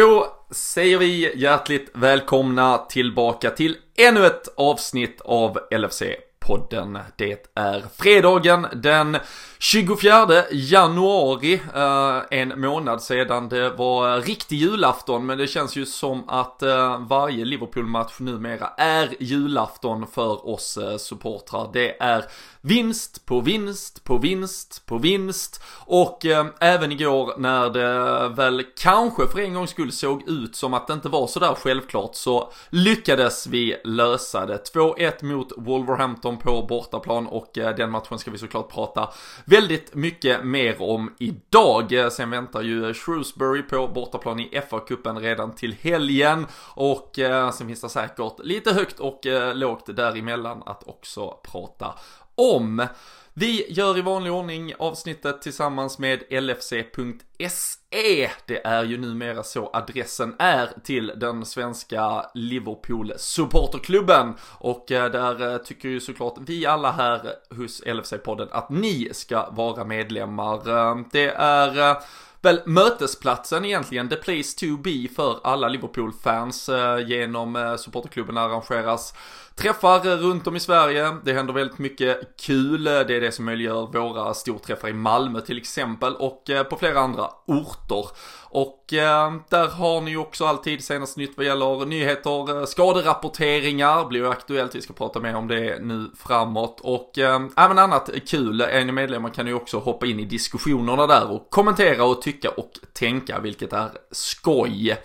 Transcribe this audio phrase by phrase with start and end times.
[0.00, 6.98] Då säger vi hjärtligt välkomna tillbaka till ännu ett avsnitt av LFC-podden.
[7.16, 9.16] Det är fredagen den
[9.62, 15.86] 24 januari, eh, en månad sedan det var eh, riktig julafton, men det känns ju
[15.86, 21.70] som att eh, varje Liverpool-match numera är julafton för oss supportrar.
[21.72, 22.24] Det är
[22.60, 26.26] vinst på vinst på vinst på vinst och
[26.60, 30.92] även igår när det väl kanske för en gångs skull såg ut som att det
[30.92, 34.74] inte var sådär självklart så lyckades vi lösa det.
[34.74, 39.08] 2-1 mot Wolverhampton på bortaplan och den matchen ska vi såklart prata
[39.50, 42.12] väldigt mycket mer om idag.
[42.12, 47.80] Sen väntar ju Shrewsbury på bortaplan i FA-cupen redan till helgen och eh, sen finns
[47.80, 51.94] det säkert lite högt och eh, lågt däremellan att också prata
[52.34, 52.86] om.
[53.34, 58.30] Vi gör i vanlig ordning avsnittet tillsammans med LFC.se.
[58.46, 65.52] Det är ju numera så adressen är till den svenska Liverpool supporterklubben och eh, där
[65.52, 67.20] eh, tycker ju såklart vi alla här
[67.56, 70.68] hos LFC-podden att ni ska vara medlemmar.
[70.68, 71.96] Eh, det är
[72.42, 79.14] väl mötesplatsen egentligen, the place to be för alla Liverpool-fans eh, genom eh, supporterklubben arrangeras
[79.54, 81.16] träffar eh, runt om i Sverige.
[81.24, 82.84] Det händer väldigt mycket kul.
[82.84, 87.30] Det är det som möjliggör våra storträffar i Malmö till exempel och på flera andra
[87.46, 88.06] orter.
[88.52, 94.04] Och eh, där har ni ju också alltid senast nytt vad gäller nyheter, eh, skaderapporteringar
[94.08, 94.74] blir ju aktuellt.
[94.74, 98.60] Vi ska prata mer om det nu framåt och eh, även annat kul.
[98.60, 102.50] Är ni medlemmar kan ni också hoppa in i diskussionerna där och kommentera och tycka
[102.50, 104.96] och tänka, vilket är skoj.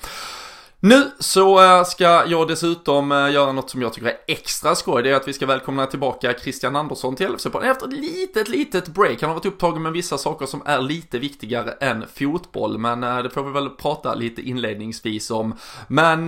[0.80, 5.04] Nu så eh, ska jag dessutom eh, göra något som jag tycker är extra skoj.
[5.04, 8.88] Det är att vi ska välkomna tillbaka Christian Andersson till LFC efter ett litet, litet
[8.88, 9.22] break.
[9.22, 13.18] Han har varit upptagen med vissa saker som är lite viktigare än fotboll, men eh,
[13.18, 15.56] det får vi väl prata lite inledningsvis om.
[15.88, 16.26] Men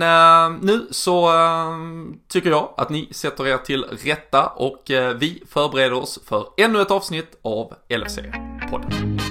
[0.60, 1.30] nu så
[2.28, 4.82] tycker jag att ni sätter er till rätta och
[5.16, 9.27] vi förbereder oss för ännu ett avsnitt av LFC-podden.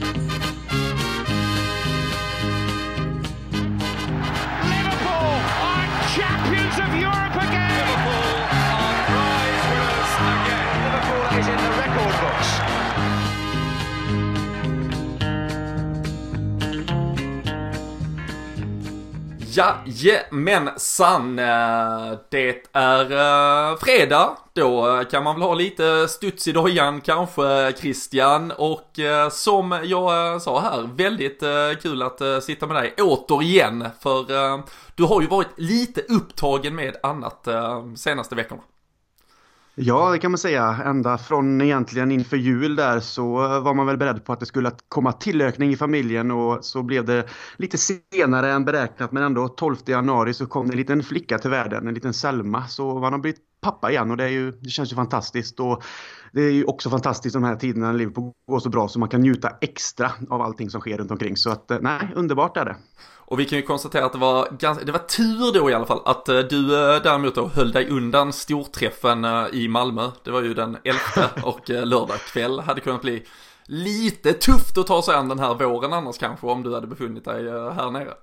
[19.58, 24.38] Jajamensan, eh, det är eh, fredag.
[24.54, 29.00] Då eh, kan man väl ha lite studs i dojan kanske Christian och
[29.32, 31.44] som jag sa här, väldigt
[31.82, 34.26] kul att sitta med dig återigen för
[34.96, 37.48] du har ju varit lite upptagen med annat
[37.96, 38.62] senaste veckorna.
[39.80, 40.82] Ja, det kan man säga.
[40.86, 44.72] Ända från egentligen inför jul där så var man väl beredd på att det skulle
[44.88, 47.28] komma tillökning i familjen och så blev det
[47.58, 51.50] lite senare än beräknat men ändå 12 januari så kom det en liten flicka till
[51.50, 52.68] världen, en liten Selma.
[52.68, 55.60] Så man har blivit pappa igen och det, är ju, det känns ju fantastiskt.
[55.60, 55.84] Och
[56.34, 58.16] det är ju också fantastiskt de här tiderna när livet
[58.48, 61.38] går så bra så man kan njuta extra av allting som sker runt omkring.
[61.38, 62.76] Så att eh, nej, underbart är det.
[63.30, 65.86] Och vi kan ju konstatera att det var, ganska, det var tur då i alla
[65.86, 70.12] fall att eh, du eh, däremot då höll dig undan storträffen i Malmö.
[70.24, 71.00] Det var ju den 11
[71.44, 73.26] och lördag kväll hade kunnat bli
[73.66, 77.26] lite tufft att ta sig an den här våren annars kanske om du hade befunnit
[77.26, 78.14] dig här nere.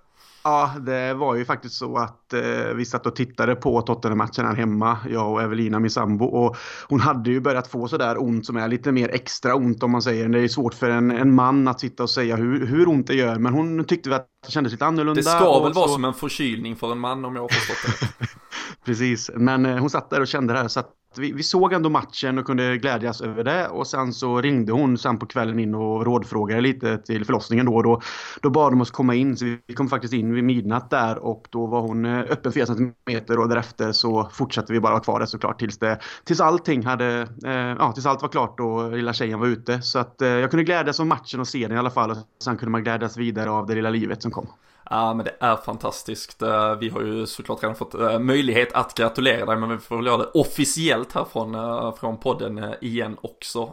[0.46, 4.54] Ja, det var ju faktiskt så att eh, vi satt och tittade på Tottenham-matchen här
[4.54, 6.24] hemma, jag och Evelina, min sambo.
[6.24, 6.56] Och
[6.88, 10.02] hon hade ju börjat få sådär ont som är lite mer extra ont om man
[10.02, 10.28] säger.
[10.28, 13.14] Det är svårt för en, en man att sitta och säga hur, hur ont det
[13.14, 13.38] gör.
[13.38, 15.20] Men hon tyckte att det kändes lite annorlunda.
[15.20, 18.26] Det ska väl vara som en förkylning för en man om jag har förstått det.
[18.84, 20.68] Precis, men eh, hon satt där och kände det här.
[20.68, 20.82] Så
[21.14, 23.68] att vi, vi, såg ändå matchen och kunde glädjas över det.
[23.68, 27.82] Och sen så ringde hon sen på kvällen in och rådfrågade lite till förlossningen då.
[27.82, 28.00] Då,
[28.42, 31.46] då bad de oss komma in, så vi kom faktiskt in vid midnatt där och
[31.50, 32.92] då var hon eh, öppen 4 cm
[33.38, 37.28] och därefter så fortsatte vi bara vara kvar där såklart tills, det, tills allting hade,
[37.44, 39.82] eh, ja tills allt var klart och lilla tjejen var ute.
[39.82, 42.16] Så att eh, jag kunde glädjas av matchen och se den i alla fall och
[42.44, 44.46] sen kunde man glädjas vidare av det lilla livet som kom.
[44.90, 46.42] Ja men det är fantastiskt.
[46.42, 49.96] Eh, vi har ju såklart redan fått eh, möjlighet att gratulera dig men vi får
[49.96, 53.72] väl göra det officiellt här från, eh, från podden igen också.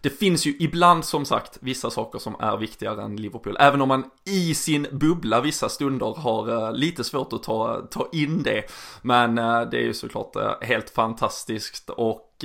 [0.00, 3.56] Det finns ju ibland som sagt vissa saker som är viktigare än Liverpool.
[3.60, 8.42] Även om man i sin bubbla vissa stunder har lite svårt att ta, ta in
[8.42, 8.62] det.
[9.02, 9.34] Men
[9.70, 12.35] det är ju såklart helt fantastiskt och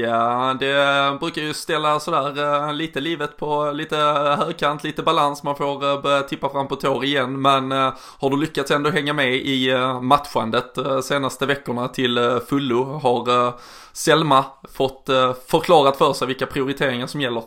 [0.59, 3.95] det brukar ju ställa sådär eh, lite livet på lite
[4.39, 5.43] högkant, lite balans.
[5.43, 7.41] Man får eh, börja tippa fram på tår igen.
[7.41, 12.83] Men eh, har du lyckats ändå hänga med i matchandet senaste veckorna till fullo?
[12.83, 13.53] Har
[13.93, 15.09] Selma fått
[15.47, 17.43] förklarat för sig vilka prioriteringar som gäller?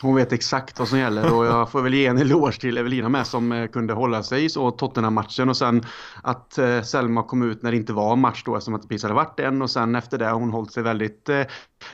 [0.00, 3.08] Hon vet exakt vad som gäller och jag får väl ge en eloge till Evelina
[3.08, 5.48] med som eh, kunde hålla sig så Tottenham-matchen.
[5.48, 5.82] Och sen
[6.22, 9.02] att eh, Selma kom ut när det inte var match då eftersom att det precis
[9.02, 9.62] hade varit en.
[9.62, 11.42] Och sen efter det har hon hållit sig väldigt eh,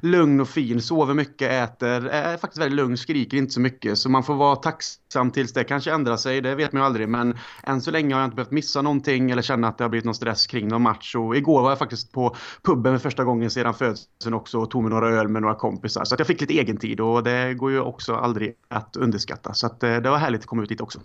[0.01, 3.99] lugn och fin, sover mycket, äter, är faktiskt väldigt lugn, skriker inte så mycket.
[3.99, 7.09] Så man får vara tacksam tills det kanske ändrar sig, det vet man ju aldrig
[7.09, 9.89] men än så länge har jag inte behövt missa någonting eller känna att det har
[9.89, 13.25] blivit någon stress kring någon match och igår var jag faktiskt på puben för första
[13.25, 16.27] gången sedan födseln också och tog mig några öl med några kompisar så att jag
[16.27, 19.55] fick lite egen tid och det går ju också aldrig att underskatta.
[19.55, 20.99] Så att, eh, det var härligt att komma ut dit också.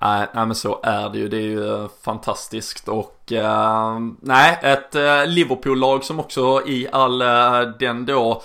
[0.00, 1.28] Nej, äh, men så är det ju.
[1.28, 7.18] Det är ju eh, fantastiskt och äh, nej, ett äh, Liverpool-lag som också i all
[7.78, 8.42] den då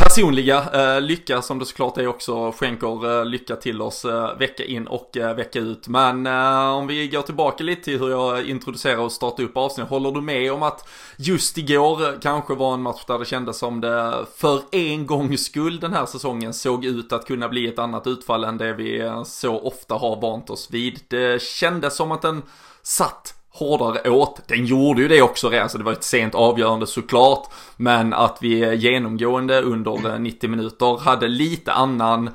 [0.00, 4.64] personliga eh, lycka som det såklart är också skänker eh, lycka till oss eh, vecka
[4.64, 5.88] in och eh, vecka ut.
[5.88, 9.88] Men eh, om vi går tillbaka lite till hur jag introducerar och startar upp avsnitt.
[9.88, 13.58] Håller du med om att just igår eh, kanske var en match där det kändes
[13.58, 17.78] som det för en gångs skull den här säsongen såg ut att kunna bli ett
[17.78, 21.00] annat utfall än det vi eh, så ofta har vant oss vid.
[21.08, 22.42] Det kändes som att den
[22.82, 24.40] satt hårdare åt.
[24.46, 27.52] Den gjorde ju det också redan, så det var ett sent avgörande såklart.
[27.76, 32.30] Men att vi genomgående under eh, 90 minuter hade lite annan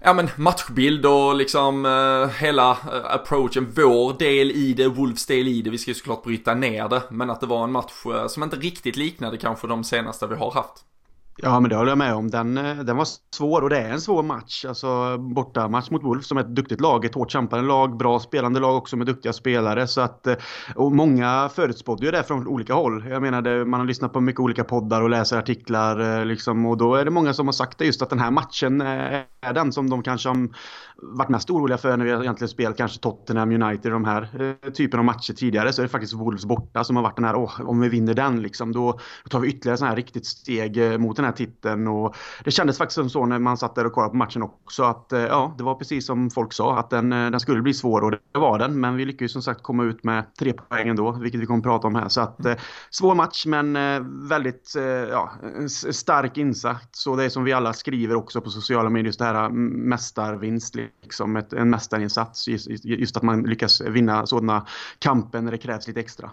[0.00, 5.48] ja men matchbild och liksom eh, hela eh, approachen, vår del i det, Wolves del
[5.48, 8.06] i det, vi ska ju såklart bryta ner det, men att det var en match
[8.06, 10.84] eh, som inte riktigt liknade kanske de senaste vi har haft.
[11.42, 12.30] Ja, men det håller jag med om.
[12.30, 14.64] Den, eh, den var svår och det är en svår match.
[14.64, 18.18] Alltså borta match mot Wolf som är ett duktigt lag, ett hårt kämpande lag, bra
[18.18, 19.86] spelande lag också med duktiga spelare.
[19.86, 20.34] Så att, eh,
[20.74, 23.04] och många förutspådde ju det från olika håll.
[23.08, 26.76] Jag menar, man har lyssnat på mycket olika poddar och läser artiklar eh, liksom, och
[26.76, 29.72] då är det många som har sagt det just att den här matchen är den
[29.72, 30.48] som de kanske har
[31.02, 34.98] varit mest oroliga för när vi egentligen spelat kanske Tottenham United, de här eh, typen
[34.98, 37.60] av matcher tidigare, så är det faktiskt Wolves borta som har varit den här, åh,
[37.60, 38.98] om vi vinner den liksom, då
[39.30, 41.88] tar vi ytterligare sådana här riktigt steg eh, mot den här titeln.
[41.88, 44.82] Och det kändes faktiskt som så när man satt där och kollade på matchen också
[44.82, 47.74] att eh, ja, det var precis som folk sa att den, eh, den skulle bli
[47.74, 50.88] svår och det var den, men vi lyckades som sagt komma ut med tre poäng
[50.88, 52.54] ändå, vilket vi kommer att prata om här, så att eh,
[52.90, 54.74] svår match men eh, väldigt
[55.10, 55.30] ja,
[55.90, 57.02] stark insats.
[57.02, 59.88] Så det är som vi alla skriver också på sociala medier, just det här mm,
[59.88, 62.48] mästarvinst liksom ett, en mästarinsats.
[62.48, 64.66] Just, just att man lyckas vinna sådana
[64.98, 66.30] kamper när det krävs lite extra.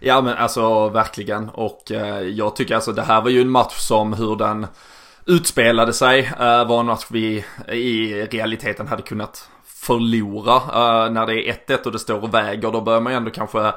[0.00, 3.78] Ja men alltså verkligen och eh, jag tycker alltså det här var ju en match
[3.78, 4.66] som hur den
[5.26, 10.56] utspelade sig eh, var en match vi i realiteten hade kunnat förlora.
[10.56, 13.30] Eh, när det är 1-1 och det står och väger då bör man ju ändå
[13.30, 13.72] kanske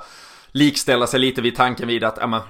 [0.51, 2.42] likställa sig lite vid tanken vid att ja, men,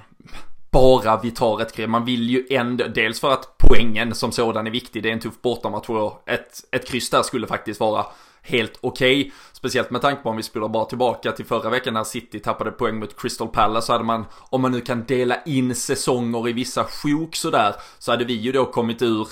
[0.76, 1.88] bara vi tar ett kryss.
[1.88, 5.20] Man vill ju ändå, dels för att poängen som sådan är viktig, det är en
[5.20, 8.06] tuff bortamatch och ett, ett kryss där skulle faktiskt vara
[8.42, 9.20] helt okej.
[9.20, 9.32] Okay.
[9.52, 12.70] Speciellt med tanke på om vi spelar bara tillbaka till förra veckan när City tappade
[12.70, 16.52] poäng mot Crystal Palace så hade man, om man nu kan dela in säsonger i
[16.52, 19.28] vissa sjok sådär, så hade vi ju då kommit ur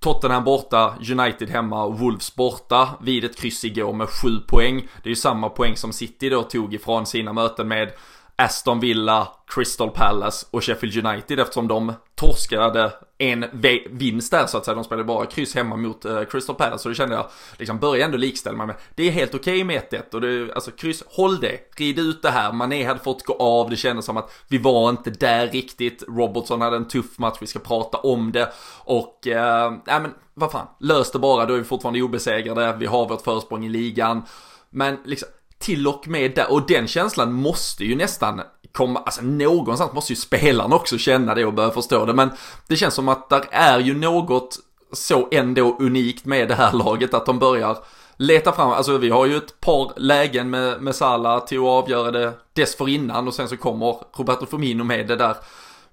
[0.00, 4.88] Tottenham borta, United hemma och Wolves borta vid ett kryss igår med sju poäng.
[5.02, 7.92] Det är ju samma poäng som City då tog ifrån sina möten med
[8.38, 13.44] Aston Villa, Crystal Palace och Sheffield United eftersom de torskade en
[13.90, 14.74] vinst där så att säga.
[14.74, 17.26] De spelade bara kryss hemma mot eh, Crystal Palace så då kände jag
[17.58, 18.76] liksom börja ändå likställa mig med.
[18.94, 22.22] Det är helt okej okay med 1-1 och det, alltså kryss, håll det, rid ut
[22.22, 22.52] det här.
[22.52, 26.04] Mané hade fått gå av, det kändes som att vi var inte där riktigt.
[26.08, 28.52] Robertson hade en tuff match, vi ska prata om det
[28.84, 32.86] och, eh, nej men vad fan, lös det bara, då är vi fortfarande obesegrade, vi
[32.86, 34.22] har vårt försprång i ligan.
[34.70, 38.40] Men liksom, till och med där, och den känslan måste ju nästan
[38.72, 42.30] komma, alltså någonstans måste ju spelaren också känna det och börja förstå det, men
[42.66, 44.58] det känns som att där är ju något
[44.92, 47.78] så ändå unikt med det här laget att de börjar
[48.16, 52.10] leta fram, alltså vi har ju ett par lägen med, med Salah till att avgöra
[52.10, 55.36] det dessförinnan och sen så kommer Roberto Firmino med det där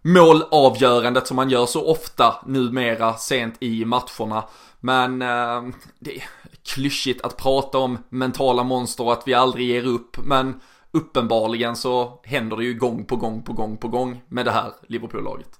[0.01, 4.43] målavgörandet som man gör så ofta numera sent i matcherna.
[4.79, 5.63] Men eh,
[5.99, 6.23] det,
[6.65, 10.17] klyschigt att prata om mentala monster och att vi aldrig ger upp.
[10.23, 14.51] Men uppenbarligen så händer det ju gång på gång på gång på gång med det
[14.51, 15.59] här Liverpool-laget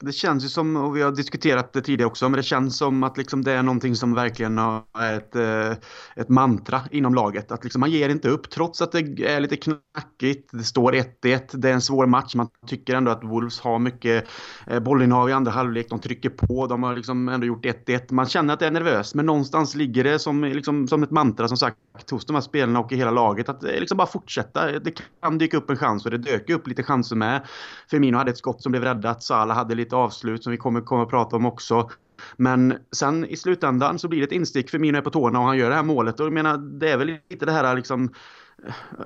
[0.00, 3.02] det känns ju som, och vi har diskuterat det tidigare också, men det känns som
[3.02, 5.70] att liksom det är någonting som verkligen är ett, eh,
[6.16, 7.52] ett mantra inom laget.
[7.52, 10.50] Att liksom man ger inte upp trots att det är lite knackigt.
[10.52, 12.34] Det står 1-1, det är en svår match.
[12.34, 14.28] Man tycker ändå att Wolves har mycket
[14.66, 15.86] eh, bollinnehav i andra halvlek.
[15.90, 18.12] De trycker på, de har liksom ändå gjort 1-1.
[18.12, 21.48] Man känner att det är nervöst, men någonstans ligger det som, liksom, som ett mantra
[21.48, 21.76] som sagt
[22.10, 23.48] hos de här spelarna och i hela laget.
[23.48, 24.78] Att eh, liksom bara fortsätta.
[24.78, 27.46] Det kan dyka upp en chans och det dök upp lite chanser med.
[27.90, 31.02] Firmino hade ett skott som blev räddat, Salah hade lite avslut som vi kommer, kommer
[31.02, 31.90] att prata om också.
[32.36, 35.46] Men sen i slutändan så blir det ett instick för Mino är på tårna och
[35.46, 36.20] han gör det här målet.
[36.20, 38.12] Och jag menar, det är väl lite det här liksom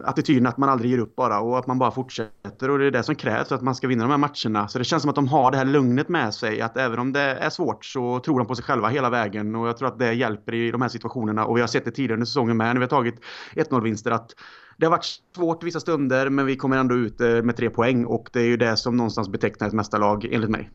[0.04, 2.90] attityden att man aldrig ger upp bara och att man bara fortsätter och det är
[2.90, 4.68] det som krävs för att man ska vinna de här matcherna.
[4.68, 7.12] Så det känns som att de har det här lugnet med sig att även om
[7.12, 9.99] det är svårt så tror de på sig själva hela vägen och jag tror att
[9.99, 12.66] det hjälper i de här situationerna och vi har sett det tidigare under säsongen med
[12.66, 13.21] när vi har tagit
[13.54, 14.30] 1-0 vinster att
[14.76, 15.06] det har varit
[15.37, 18.47] svårt vissa stunder men vi kommer ändå ut eh, med tre poäng och det är
[18.47, 20.71] ju det som någonstans betecknar ett mästarlag enligt mig.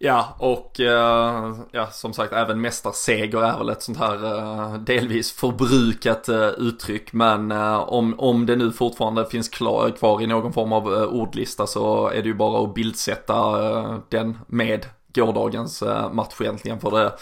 [0.00, 5.32] Ja, och eh, ja, som sagt även mästarseger är väl ett sånt här eh, delvis
[5.32, 7.12] förbrukat eh, uttryck.
[7.12, 11.02] Men eh, om, om det nu fortfarande finns klar, kvar i någon form av eh,
[11.02, 16.80] ordlista så är det ju bara att bildsätta eh, den med gårdagens eh, match egentligen.
[16.80, 17.12] För det,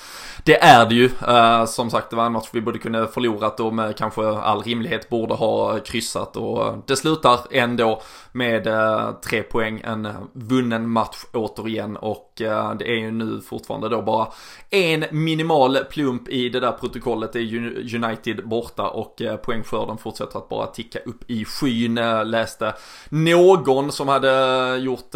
[0.45, 1.11] det är det ju.
[1.29, 4.63] Eh, som sagt, det var en match vi borde kunna förlorat och med kanske all
[4.63, 6.37] rimlighet borde ha kryssat.
[6.37, 8.03] Och det slutar ändå
[8.33, 11.97] med eh, tre poäng, en vunnen match återigen.
[11.97, 14.29] Och det är ju nu fortfarande då bara
[14.71, 17.33] en minimal plump i det där protokollet.
[17.33, 21.95] Det är United borta och poängskörden fortsätter att bara ticka upp i skyn.
[22.25, 22.75] Läste
[23.09, 25.15] någon som hade gjort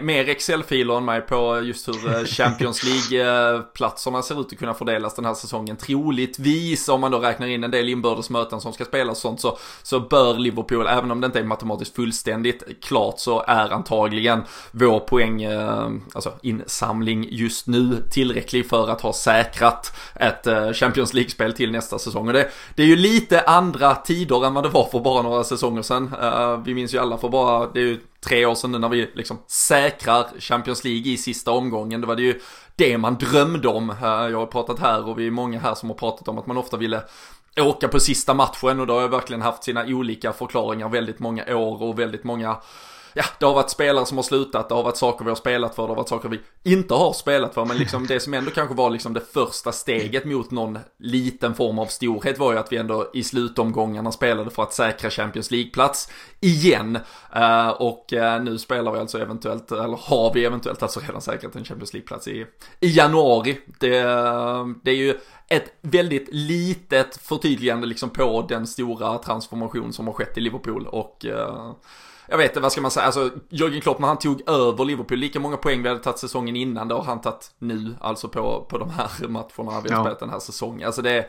[0.00, 5.14] mer Excel-filer än mig på just hur Eh, Champions League-platserna ser ut att kunna fördelas
[5.14, 5.76] den här säsongen.
[5.76, 9.40] Troligtvis, om man då räknar in en del inbördes möten som ska spelas och sånt,
[9.40, 14.42] så, så bör Liverpool, även om det inte är matematiskt fullständigt klart, så är antagligen
[14.70, 21.14] vår poäng, eh, alltså insamling just nu tillräcklig för att ha säkrat ett eh, Champions
[21.14, 22.26] League-spel till nästa säsong.
[22.26, 25.44] Och det, det är ju lite andra tider än vad det var för bara några
[25.44, 26.14] säsonger sedan.
[26.22, 28.88] Eh, vi minns ju alla för bara, det är ju tre år sedan nu när
[28.88, 32.00] vi liksom säkrar Champions League i sista omgången.
[32.00, 32.40] Det var det ju
[32.76, 33.90] det man drömde om.
[33.90, 36.46] Eh, jag har pratat här och vi är många här som har pratat om att
[36.46, 37.02] man ofta ville
[37.60, 41.56] åka på sista matchen och då har jag verkligen haft sina olika förklaringar väldigt många
[41.56, 42.56] år och väldigt många
[43.14, 45.74] ja, det har varit spelare som har slutat, det har varit saker vi har spelat
[45.74, 48.50] för, det har varit saker vi inte har spelat för, men liksom det som ändå
[48.50, 52.72] kanske var liksom det första steget mot någon liten form av storhet var ju att
[52.72, 56.98] vi ändå i slutomgångarna spelade för att säkra Champions League-plats igen.
[57.36, 61.56] Uh, och uh, nu spelar vi alltså eventuellt, eller har vi eventuellt alltså redan säkrat
[61.56, 62.46] en Champions League-plats i,
[62.80, 63.60] i januari.
[63.80, 70.06] Det, eh, det är ju ett väldigt litet förtydligande liksom på den stora transformation som
[70.06, 71.26] har skett i Liverpool och
[72.30, 75.18] jag vet inte, vad ska man säga, alltså Jörgen Klopp när han tog över Liverpool,
[75.18, 78.66] lika många poäng vi hade tagit säsongen innan, det har han tagit nu, alltså på,
[78.68, 80.02] på de här matcherna vi har ja.
[80.02, 80.86] spelat den här säsongen.
[80.86, 81.26] Alltså det,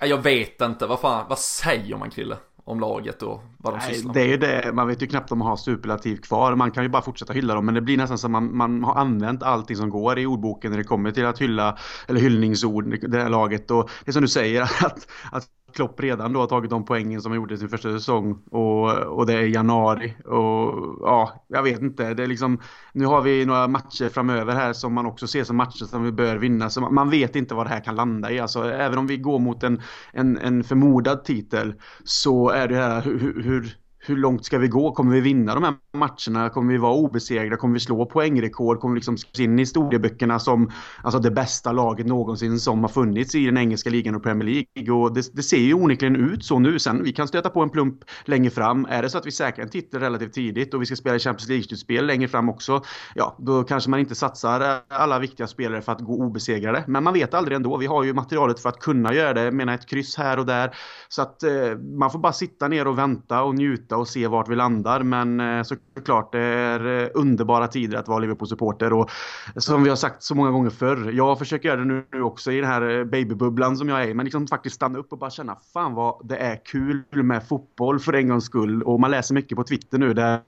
[0.00, 2.36] jag vet inte, vad fan, vad säger man Krille?
[2.64, 4.14] om laget och vad de Nej, sysslar med.
[4.14, 6.54] Det är ju det, man vet ju knappt om man har superlativ kvar.
[6.54, 8.94] Man kan ju bara fortsätta hylla dem, men det blir nästan som man, man har
[8.94, 13.22] använt allting som går i ordboken när det kommer till att hylla, eller hyllningsord, det
[13.22, 13.70] här laget.
[13.70, 17.22] Och det är som du säger, att, att Klopp redan då har tagit de poängen
[17.22, 21.62] som han gjorde i sin första säsong och, och det är januari och ja, jag
[21.62, 22.14] vet inte.
[22.14, 22.60] Det är liksom,
[22.92, 26.12] nu har vi några matcher framöver här som man också ser som matcher som vi
[26.12, 26.70] bör vinna.
[26.70, 28.40] Så man vet inte vad det här kan landa i.
[28.40, 31.74] Alltså, även om vi går mot en, en, en förmodad titel
[32.04, 34.92] så är det här hur, hur hur långt ska vi gå?
[34.92, 36.48] Kommer vi vinna de här matcherna?
[36.48, 37.56] Kommer vi vara obesegrade?
[37.56, 38.80] Kommer vi slå poängrekord?
[38.80, 40.70] Kommer vi liksom in i historieböckerna som
[41.02, 44.94] alltså det bästa laget någonsin som har funnits i den engelska ligan och Premier League?
[44.94, 46.78] Och det, det ser ju onekligen ut så nu.
[46.78, 48.86] Sen vi kan stöta på en plump längre fram.
[48.90, 51.48] Är det så att vi säkrar en titel relativt tidigt och vi ska spela Champions
[51.48, 52.82] League-slutspel längre fram också,
[53.14, 56.84] ja, då kanske man inte satsar alla viktiga spelare för att gå obesegrade.
[56.86, 57.76] Men man vet aldrig ändå.
[57.76, 59.42] Vi har ju materialet för att kunna göra det.
[59.42, 60.74] Jag menar ett kryss här och där.
[61.08, 64.26] Så att eh, man får bara sitta ner och vänta och njuta njuta och se
[64.26, 65.02] vart vi landar.
[65.02, 68.92] Men eh, såklart, det är eh, underbara tider att vara Liverpool-supporter.
[68.92, 69.10] Och
[69.56, 72.60] som vi har sagt så många gånger förr, jag försöker göra det nu också i
[72.60, 74.14] den här eh, babybubblan som jag är i.
[74.14, 77.98] Men liksom faktiskt stanna upp och bara känna, fan vad det är kul med fotboll
[77.98, 78.82] för en gångs skull.
[78.82, 80.40] Och man läser mycket på Twitter nu där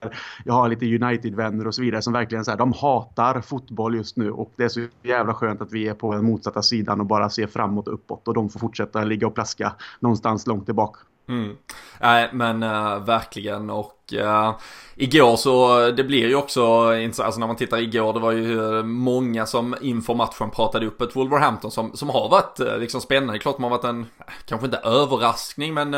[0.45, 4.31] jag har lite United-vänner och så vidare som verkligen så de hatar fotboll just nu.
[4.31, 7.31] Och det är så jävla skönt att vi är på den motsatta sidan och bara
[7.31, 8.29] ser framåt och uppåt.
[8.29, 11.01] Och de får fortsätta ligga och plaska någonstans långt tillbaka.
[11.29, 11.57] Mm.
[12.01, 14.55] Nej men äh, verkligen och äh,
[14.95, 18.83] igår så det blir ju också alltså när man tittar igår det var ju eh,
[18.83, 23.39] många som inför matchen pratade upp ett Wolverhampton som, som har varit liksom spännande.
[23.39, 24.07] Klart man har varit en,
[24.47, 25.97] kanske inte överraskning men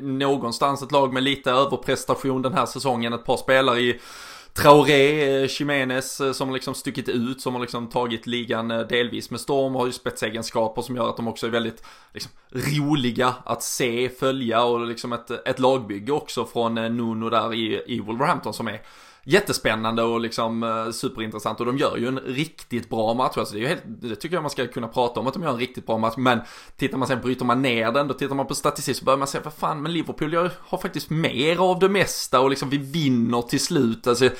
[0.00, 3.12] någonstans ett lag med lite överprestation den här säsongen.
[3.12, 4.00] Ett par spelare i
[4.54, 9.30] Traoré, eh, Jiménez som som liksom stuckit ut, som har liksom tagit ligan eh, delvis
[9.30, 13.62] med storm, har ju spetsegenskaper som gör att de också är väldigt liksom, roliga att
[13.62, 18.68] se, följa och liksom ett, ett lagbygge också från Nuno där i, i Wolverhampton som
[18.68, 18.80] är
[19.24, 23.36] jättespännande och liksom eh, superintressant och de gör ju en riktigt bra match.
[23.36, 25.42] Alltså det, är ju helt, det tycker jag man ska kunna prata om att de
[25.42, 26.14] gör en riktigt bra match.
[26.16, 26.40] Men
[26.76, 29.28] tittar man sen, bryter man ner den, då tittar man på statistik så börjar man
[29.28, 33.42] säga, vad fan, men Liverpool har faktiskt mer av det mesta och liksom vi vinner
[33.42, 34.06] till slut.
[34.06, 34.30] Alltså,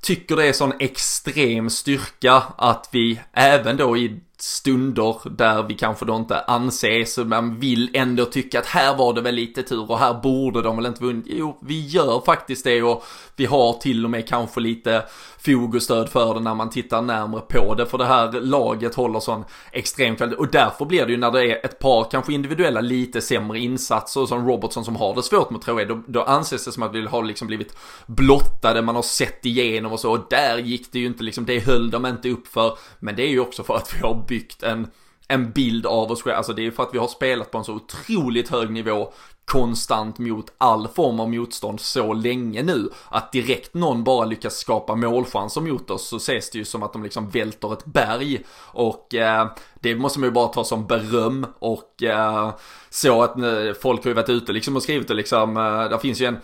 [0.00, 6.04] tycker det är sån extrem styrka att vi även då i stunder där vi kanske
[6.04, 9.98] då inte anses, men vill ändå tycka att här var det väl lite tur och
[9.98, 11.24] här borde de väl inte vunnit.
[11.28, 13.04] Jo, vi gör faktiskt det och
[13.36, 15.04] vi har till och med kanske lite
[15.38, 17.86] fog och stöd för det när man tittar närmre på det.
[17.86, 21.44] För det här laget håller sån extrem kvalitet och därför blir det ju när det
[21.44, 25.62] är ett par kanske individuella lite sämre insatser som Robertson som har det svårt mot
[25.62, 27.76] Traoré, då, då anses det som att vi har liksom blivit
[28.06, 31.60] blottade, man har sett igenom och så och där gick det ju inte liksom, det
[31.60, 32.78] höll de inte upp för.
[32.98, 34.86] Men det är ju också för att vi har byggt en
[35.28, 36.36] en bild av oss själva.
[36.36, 39.12] Alltså det är för att vi har spelat på en så otroligt hög nivå
[39.44, 42.90] konstant mot all form av motstånd så länge nu.
[43.08, 46.92] Att direkt någon bara lyckas skapa målchanser mot oss så ses det ju som att
[46.92, 48.44] de liksom välter ett berg.
[48.58, 52.54] Och eh, det måste man ju bara ta som beröm och eh,
[52.90, 55.98] så att eh, folk har ju varit ute liksom och skrivit det liksom, eh, där
[55.98, 56.38] finns ju en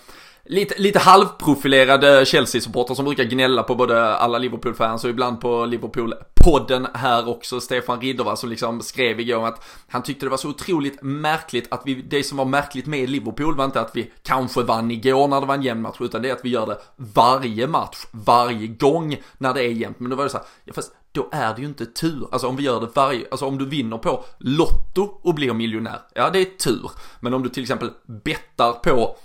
[0.52, 6.86] lite, lite halvprofilerade Chelsea-supporter som brukar gnälla på både alla Liverpool-fans och ibland på Liverpool-podden
[6.94, 7.60] här också.
[7.60, 11.82] Stefan Riddervall som liksom skrev igår att han tyckte det var så otroligt märkligt att
[11.84, 15.40] vi, det som var märkligt med Liverpool var inte att vi kanske vann igår när
[15.40, 18.66] det var en jämn match, utan det är att vi gör det varje match, varje
[18.66, 20.00] gång när det är jämnt.
[20.00, 22.28] Men då var det så här, ja fast då är det ju inte tur.
[22.32, 26.00] Alltså om vi gör det varje, alltså om du vinner på Lotto och blir miljonär,
[26.14, 26.90] ja det är tur.
[27.20, 27.90] Men om du till exempel
[28.24, 29.16] bettar på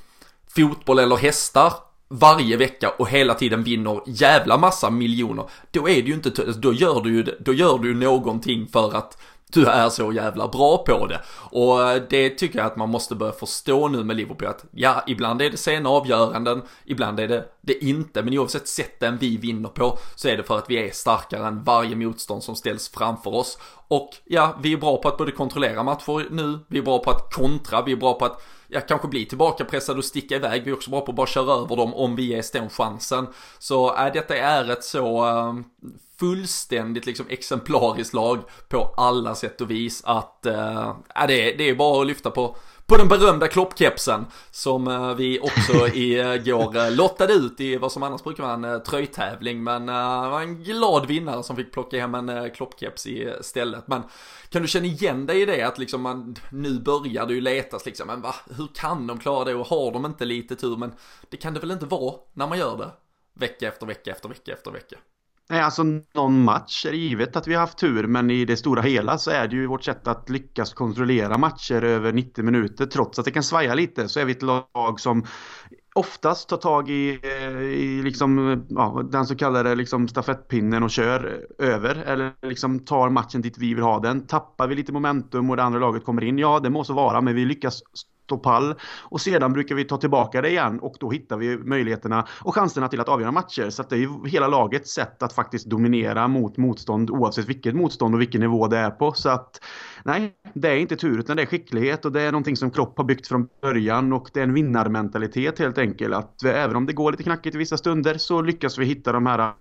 [0.58, 1.74] fotboll eller hästar
[2.10, 6.60] varje vecka och hela tiden vinner jävla massa miljoner, då är det ju inte, alltså,
[6.60, 9.18] då gör du ju, då gör du någonting för att
[9.54, 11.22] du är så jävla bra på det.
[11.51, 15.04] Och eh, det tycker jag att man måste börja förstå nu med Liverpool att ja,
[15.08, 19.70] ibland är det sena avgöranden, ibland är det det inte, men oavsett sätten vi vinner
[19.70, 23.36] på så är det för att vi är starkare än varje motstånd som ställs framför
[23.36, 23.58] oss.
[23.88, 27.12] Och ja, vi är bra på att både kontrollera matcher nu, vi är bra på
[27.12, 30.63] att kontra, vi är bra på att ja, kanske bli tillbakapressade och sticka iväg.
[30.63, 33.27] Vi är också bra på att bara köra över dem om vi ges den chansen.
[33.60, 35.54] Så äh, detta är ett så äh,
[36.19, 41.75] fullständigt liksom exemplariskt lag på alla sätt och vis att eh, äh, det, det är
[41.75, 42.55] bara att lyfta på
[42.86, 48.03] på den berömda kloppkepsen som eh, vi också igår eh, lottade ut i vad som
[48.03, 49.63] annars brukar vara en tröjtävling.
[49.63, 53.88] Men det var en glad vinnare som fick plocka hem en kloppkeps istället.
[53.88, 54.03] Men
[54.50, 57.86] kan du känna igen dig i det att liksom man, nu börjar det ju letas
[57.86, 60.77] liksom, men va, hur kan de klara det och har de inte lite tur?
[60.77, 60.93] Men
[61.29, 62.91] det kan det väl inte vara när man gör det
[63.33, 64.97] vecka efter vecka efter vecka efter vecka.
[65.49, 65.83] Nej, alltså
[66.13, 69.17] någon match är det givet att vi har haft tur, men i det stora hela
[69.17, 72.86] så är det ju vårt sätt att lyckas kontrollera matcher över 90 minuter.
[72.86, 75.25] Trots att det kan svaja lite så är vi ett lag som
[75.95, 81.45] oftast tar tag i, eh, i liksom, ja, den så kallade liksom stafettpinnen och kör
[81.57, 81.95] över.
[81.95, 84.27] Eller liksom tar matchen dit vi vill ha den.
[84.27, 87.21] Tappar vi lite momentum och det andra laget kommer in, ja det må så vara,
[87.21, 87.81] men vi lyckas
[88.32, 88.76] och pall.
[89.04, 92.88] Och sedan brukar vi ta tillbaka det igen och då hittar vi möjligheterna och chanserna
[92.88, 93.70] till att avgöra matcher.
[93.70, 97.76] Så att det är ju hela lagets sätt att faktiskt dominera mot motstånd oavsett vilket
[97.76, 99.13] motstånd och vilken nivå det är på.
[99.13, 99.62] Så att
[100.08, 102.98] nej, det är inte tur utan det är skicklighet och det är någonting som Klopp
[102.98, 106.15] har byggt från början och det är en vinnarmentalitet helt enkelt.
[106.15, 109.26] Att även om det går lite knackigt i vissa stunder så lyckas vi hitta de
[109.26, 109.54] här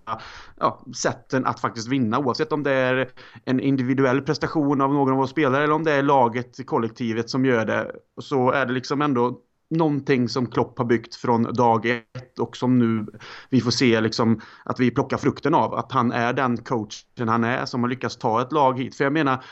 [0.59, 3.09] ja, sätten att faktiskt vinna oavsett om det är
[3.45, 7.45] en individuell prestation av någon av våra spelare eller om det är laget, kollektivet som
[7.45, 7.91] gör det.
[8.21, 12.79] Så är det liksom ändå någonting som Klopp har byggt från dag ett och som
[12.79, 13.05] nu
[13.49, 15.73] vi får se liksom att vi plockar frukten av.
[15.73, 18.95] Att han är den coachen han är som har lyckats ta ett lag hit.
[18.95, 19.43] För jag menar,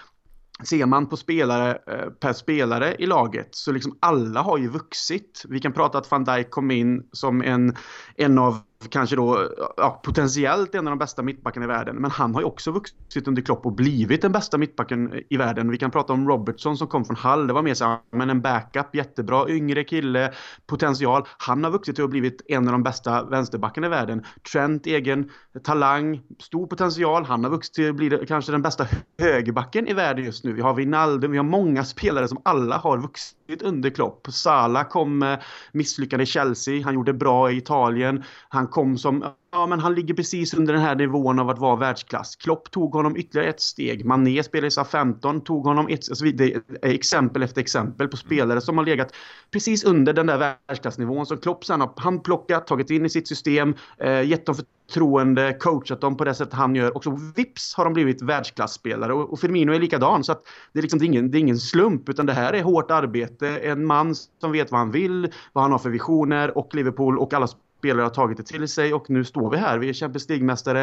[0.63, 5.43] ser man på spelare eh, per spelare i laget så liksom alla har ju vuxit.
[5.49, 7.75] Vi kan prata att van Dijk kom in som en,
[8.15, 8.57] en av
[8.89, 11.95] kanske då ja, potentiellt en av de bästa mittbackarna i världen.
[11.95, 15.71] Men han har ju också vuxit under Klopp och blivit den bästa mittbacken i världen.
[15.71, 17.47] Vi kan prata om Robertson som kom från Hall.
[17.47, 20.33] Det var mer så men en backup, jättebra, yngre kille,
[20.67, 21.27] potential.
[21.37, 24.25] Han har vuxit och blivit en av de bästa vänsterbackarna i världen.
[24.51, 25.29] Trent, egen
[25.63, 27.25] talang, stor potential.
[27.25, 28.87] Han har vuxit till att bli kanske den bästa
[29.19, 30.53] högerbacken i världen just nu.
[30.53, 34.27] Vi har Wijnaldum, vi har många spelare som alla har vuxit under Klopp.
[34.29, 35.39] Salah kom eh,
[35.71, 38.23] misslyckad i Chelsea, han gjorde bra i Italien.
[38.49, 41.75] Han kom som, ja men han ligger precis under den här nivån av att vara
[41.75, 42.35] världsklass.
[42.35, 44.05] Klopp tog honom ytterligare ett steg.
[44.05, 48.17] Mané spelade i SA 15, tog honom ett, alltså det är exempel efter exempel på
[48.17, 49.15] spelare som har legat
[49.51, 53.75] precis under den där världsklassnivån som Klopp sen har handplockat, tagit in i sitt system,
[53.97, 57.83] eh, gett dem förtroende, coachat dem på det sätt han gör och så vips har
[57.83, 61.07] de blivit världsklasspelare och, och Firmino är likadan så att det är liksom det är
[61.07, 64.71] ingen, det är ingen slump utan det här är hårt arbete, en man som vet
[64.71, 67.47] vad han vill, vad han har för visioner och Liverpool och alla
[67.79, 69.77] spelare har tagit det till sig och nu står vi här.
[69.77, 70.81] Vi är Champions League-mästare,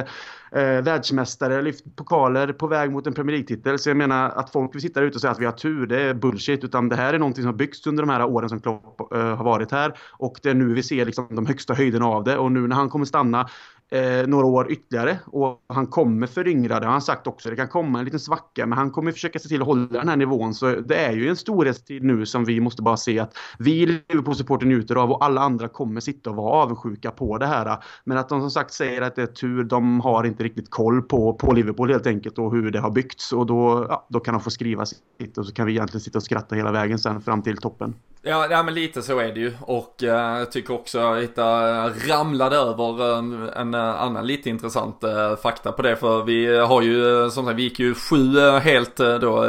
[0.53, 3.79] eh, världsmästare, lyft pokaler på väg mot en Premier League-titel.
[3.79, 5.87] Så jag menar att folk vill sitta där ute och säga att vi har tur,
[5.87, 6.65] det är bullshit.
[6.65, 9.37] Utan det här är någonting som har byggts under de här åren som Klopp eh,
[9.37, 9.95] har varit här.
[10.11, 12.39] Och det är nu vi ser liksom de högsta höjderna av det.
[12.39, 13.49] Och nu när han kommer stanna
[13.93, 15.19] eh, några år ytterligare.
[15.27, 17.51] Och han kommer föryngra, det har han sagt också.
[17.51, 20.09] Det kan komma en liten svacka, men han kommer försöka se till att hålla den
[20.09, 20.55] här nivån.
[20.55, 24.67] Så det är ju en storhetstid nu som vi måste bara se att vi Liverpool-supporter
[24.67, 27.85] njuter av och alla andra kommer sitta och vara avundsjuka på det här.
[28.05, 31.03] Men att de som sagt säger att det är tur, de har inte riktigt koll
[31.03, 33.33] på, på Liverpool helt enkelt och hur det har byggts.
[33.33, 36.19] Och då, ja, då kan de få skriva sitt och så kan vi egentligen sitta
[36.19, 37.95] och skratta hela vägen sen fram till toppen.
[38.25, 39.53] Ja, ja men lite så är det ju.
[39.61, 45.05] Och uh, jag tycker också jag hittade, ramlade över en, en uh, annan lite intressant
[45.05, 45.97] uh, fakta på det.
[45.97, 49.45] För vi har ju som sagt vi gick ju sju helt då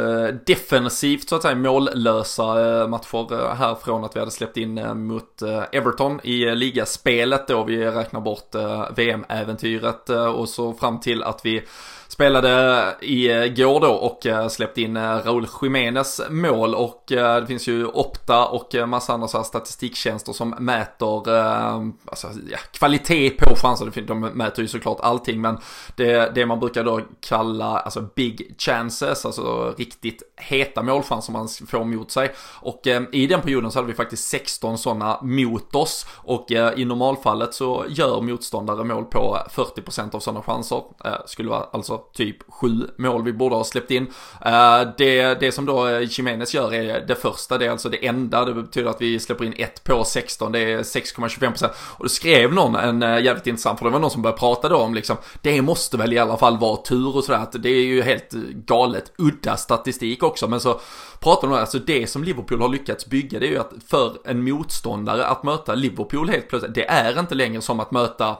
[0.46, 2.44] defensivt så att säga mållösa
[2.88, 7.64] matcher här från att vi hade släppt in mot Everton i ligaspelet då.
[7.64, 8.54] Vi räknar bort
[8.96, 11.62] VM-äventyret och så fram till att vi
[12.08, 16.74] Spelade igår då och släppte in Raúl Jiménez mål.
[16.74, 21.36] Och det finns ju Opta och och eh, massa andra så här statistiktjänster som mäter
[21.36, 21.74] eh,
[22.04, 24.04] alltså, ja, kvalitet på chanser.
[24.06, 25.58] De mäter ju såklart allting men
[25.96, 31.84] det, det man brukar då kalla alltså big chances, alltså riktigt heta målchanser man får
[31.84, 32.32] mot sig.
[32.60, 36.84] Och eh, i den perioden så hade vi faktiskt 16 sådana mot oss och i
[36.84, 40.82] normalfallet så gör motståndare mål på 40% av sådana chanser.
[41.26, 44.06] Skulle vara alltså typ sju mål vi borde ha släppt in.
[44.44, 48.44] Eh, det, det som då Jiménez gör är det första, det är alltså det enda.
[48.54, 51.68] Det betyder att vi släpper in ett på 16, det är 6,25%.
[51.76, 54.68] Och då skrev någon en eh, jävligt intressant, för det var någon som började prata
[54.68, 57.68] då om liksom, det måste väl i alla fall vara tur och sådär, att det
[57.68, 60.48] är ju helt eh, galet udda statistik också.
[60.48, 60.80] Men så
[61.20, 64.16] pratar de om, alltså det som Liverpool har lyckats bygga, det är ju att för
[64.24, 68.36] en motståndare att möta Liverpool helt plötsligt, det är inte längre som att möta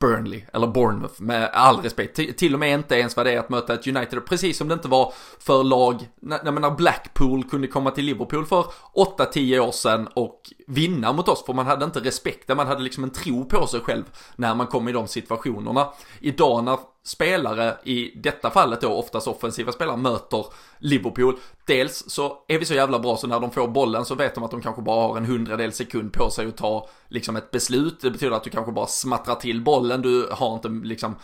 [0.00, 2.38] Burnley eller Bournemouth med all respekt.
[2.38, 4.26] Till och med inte ens vad det är att möta ett United.
[4.26, 8.66] Precis som det inte var för lag, när, menar Blackpool kunde komma till Liverpool för
[8.94, 11.44] 8-10 år sedan och vinna mot oss.
[11.46, 14.04] För man hade inte respekt, man hade liksom en tro på sig själv
[14.36, 15.88] när man kom i de situationerna.
[16.20, 20.46] Idag när spelare, i detta fallet då oftast offensiva spelare, möter
[20.78, 21.36] Liverpool.
[21.66, 24.44] Dels så är vi så jävla bra så när de får bollen så vet de
[24.44, 28.00] att de kanske bara har en hundradel sekund på sig att ta liksom ett beslut.
[28.00, 31.16] Det betyder att du kanske bara smattrar till bollen, du har inte liksom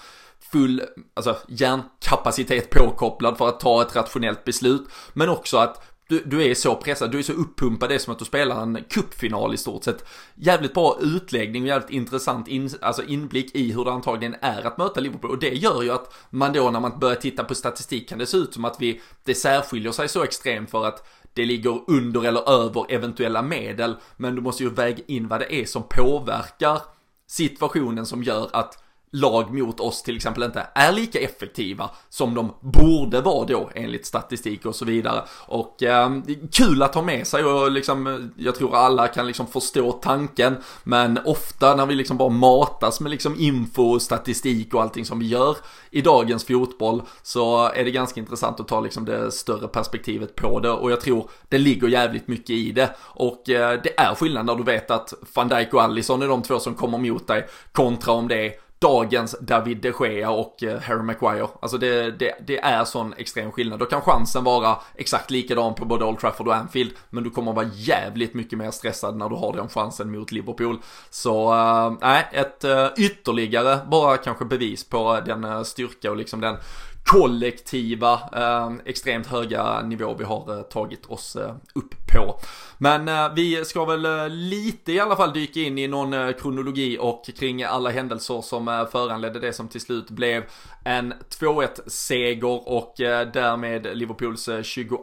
[0.52, 0.82] full
[1.14, 4.88] alltså, hjärnkapacitet påkopplad för att ta ett rationellt beslut.
[5.12, 8.12] Men också att du, du är så pressad, du är så uppumpad, det är som
[8.12, 10.04] att du spelar en cupfinal i stort sett.
[10.34, 15.00] Jävligt bra utläggning, jävligt intressant in, alltså inblick i hur det antagligen är att möta
[15.00, 15.30] Liverpool.
[15.30, 18.26] Och det gör ju att man då när man börjar titta på statistik kan det
[18.26, 22.24] se ut som att vi, det särskiljer sig så extremt för att det ligger under
[22.24, 23.96] eller över eventuella medel.
[24.16, 26.80] Men du måste ju väga in vad det är som påverkar
[27.26, 28.81] situationen som gör att
[29.12, 34.06] lag mot oss till exempel inte är lika effektiva som de borde vara då enligt
[34.06, 35.24] statistik och så vidare.
[35.46, 36.10] Och eh,
[36.52, 41.18] kul att ha med sig och liksom, jag tror alla kan liksom förstå tanken, men
[41.24, 45.26] ofta när vi liksom bara matas med liksom info och statistik och allting som vi
[45.26, 45.56] gör
[45.90, 50.60] i dagens fotboll så är det ganska intressant att ta liksom det större perspektivet på
[50.60, 54.46] det och jag tror det ligger jävligt mycket i det och eh, det är skillnad
[54.46, 57.48] när du vet att van Dijk och Allison är de två som kommer mot dig
[57.72, 61.48] kontra om det är dagens David de Gea och eh, Harry Maguire.
[61.60, 63.78] Alltså det, det, det, är sån extrem skillnad.
[63.78, 66.92] Då kan chansen vara exakt likadan på både Old Trafford och Anfield.
[67.10, 70.78] Men du kommer vara jävligt mycket mer stressad när du har den chansen mot Liverpool.
[71.10, 76.16] Så eh, nej, äh, ett äh, ytterligare bara kanske bevis på den äh, styrka och
[76.16, 76.56] liksom den
[77.04, 82.38] kollektiva, eh, extremt höga nivå vi har eh, tagit oss eh, upp på.
[82.78, 86.32] Men eh, vi ska väl eh, lite i alla fall dyka in i någon eh,
[86.32, 90.44] kronologi och kring alla händelser som eh, föranledde det som till slut blev
[90.84, 94.98] en 2-1 seger och eh, därmed Liverpools eh, 22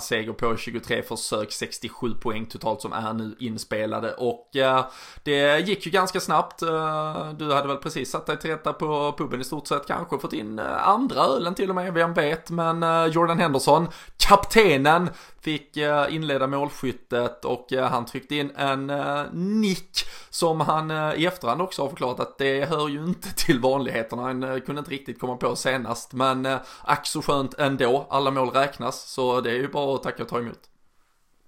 [0.00, 4.48] seger på 23 försök, 67 poäng totalt som är nu inspelade och
[5.24, 6.60] det gick ju ganska snabbt.
[7.38, 10.32] Du hade väl precis satt dig till rätta på puben i stort sett, kanske fått
[10.32, 16.14] in andra ölen till och med, vem vet, men eh, Jordan Henderson, kaptenen, fick eh,
[16.14, 18.86] inleda målskyttet och eh, han tryckte in en
[19.32, 24.22] nick som han i efterhand också har förklarat att det hör ju inte till vanligheterna.
[24.22, 26.48] Han kunde inte riktigt komma på senast men
[26.82, 28.06] ack så skönt ändå.
[28.10, 30.69] Alla mål räknas så det är ju bara att tacka och ta emot.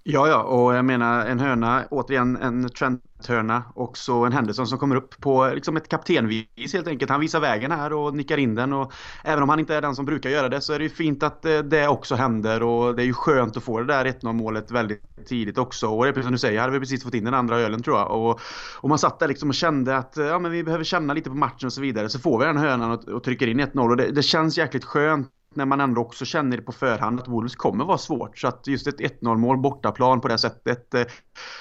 [0.05, 4.79] Ja, ja, och jag menar en höna, återigen en Trent-hörna och så en Henderson som
[4.79, 7.11] kommer upp på liksom ett kaptenvis helt enkelt.
[7.11, 8.93] Han visar vägen här och nickar in den och
[9.25, 11.23] även om han inte är den som brukar göra det så är det ju fint
[11.23, 14.33] att eh, det också händer och det är ju skönt att få det där 1-0
[14.33, 15.89] målet väldigt tidigt också.
[15.89, 17.83] Och det är precis som du säger, hade vi precis fått in den andra ölen
[17.83, 18.11] tror jag.
[18.11, 18.41] Och,
[18.81, 21.31] och man satt där liksom och kände att eh, ja, men vi behöver känna lite
[21.31, 22.09] på matchen och så vidare.
[22.09, 24.85] Så får vi den hönan och, och trycker in 1-0 och det, det känns jäkligt
[24.85, 28.39] skönt när man ändå också känner på förhand att Wolves kommer vara svårt.
[28.39, 30.95] Så att just ett 1-0 mål bortaplan på det sättet.
[30.95, 31.01] Eh,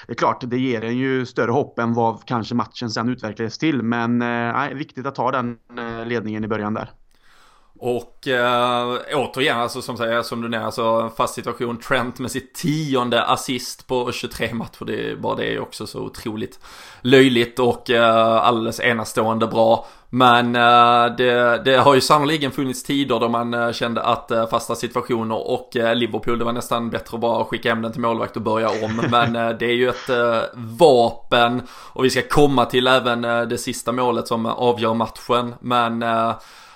[0.06, 3.58] det är klart, det ger en ju större hopp än vad kanske matchen sen utvecklades
[3.58, 3.82] till.
[3.82, 6.90] Men eh, nej, viktigt att ta den eh, ledningen i början där.
[7.84, 11.76] Och eh, återigen, alltså som, säger, som du nämner, alltså fast situation.
[11.76, 14.84] Trent med sitt tionde assist på 23 matcher.
[14.84, 16.60] Det är bara det är också så otroligt
[17.00, 19.86] löjligt och eh, alldeles enastående bra.
[20.14, 25.50] Men äh, det, det, har ju sannoliken funnits tider då man kände att fasta situationer
[25.50, 28.68] och Liverpool, det var nästan bättre att bara skicka hem den till målvakt och börja
[28.68, 29.02] om.
[29.10, 30.10] Men det är ju ett
[30.54, 35.54] vapen och vi ska komma till även det sista målet som avgör matchen.
[35.60, 36.04] Men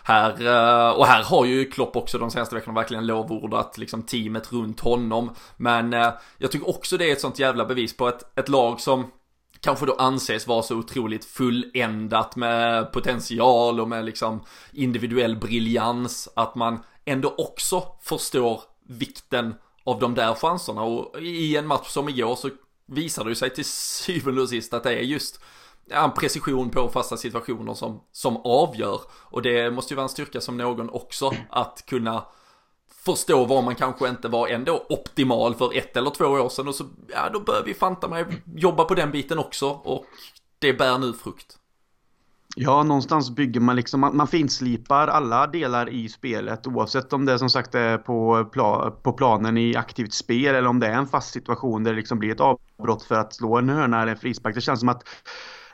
[0.07, 4.53] här, eh, och här har ju Klopp också de senaste veckorna verkligen lovordat liksom teamet
[4.53, 5.31] runt honom.
[5.57, 8.81] Men eh, jag tycker också det är ett sånt jävla bevis på ett, ett lag
[8.81, 9.07] som
[9.67, 16.55] kanske då anses vara så otroligt fulländat med potential och med liksom individuell briljans att
[16.55, 22.37] man ändå också förstår vikten av de där chanserna och i en match som igår
[22.37, 22.51] så
[22.87, 25.41] visar det sig till syvende och sist att det är just
[25.91, 29.01] en precision på fasta situationer som, som avgör.
[29.11, 32.25] Och det måste ju vara en styrka som någon också att kunna
[33.07, 36.75] förstå var man kanske inte var ändå optimal för ett eller två år sedan och
[36.75, 38.25] så, ja då bör vi fanta mig
[38.57, 40.05] jobba på den biten också och
[40.59, 41.59] det bär nu frukt.
[42.59, 47.39] Ja, någonstans bygger man liksom, man, man finslipar alla delar i spelet oavsett om det
[47.39, 51.07] som sagt är på, pla, på planen i aktivt spel eller om det är en
[51.07, 54.19] fast situation där det liksom blir ett avbrott för att slå en hörna eller en
[54.19, 54.55] frispark.
[54.55, 55.03] Det känns som att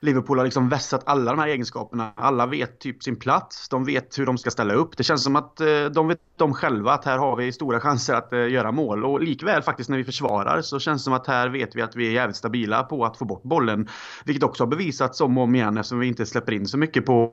[0.03, 2.12] Liverpool har liksom vässat alla de här egenskaperna.
[2.17, 3.69] Alla vet typ sin plats.
[3.69, 4.97] De vet hur de ska ställa upp.
[4.97, 8.15] Det känns som att eh, de vet de själva att här har vi stora chanser
[8.15, 9.05] att eh, göra mål.
[9.05, 11.97] Och likväl faktiskt när vi försvarar så känns det som att här vet vi att
[11.97, 13.88] vi är jävligt stabila på att få bort bollen.
[14.25, 17.07] Vilket också har bevisats om och om igen eftersom vi inte släpper in så mycket
[17.07, 17.33] på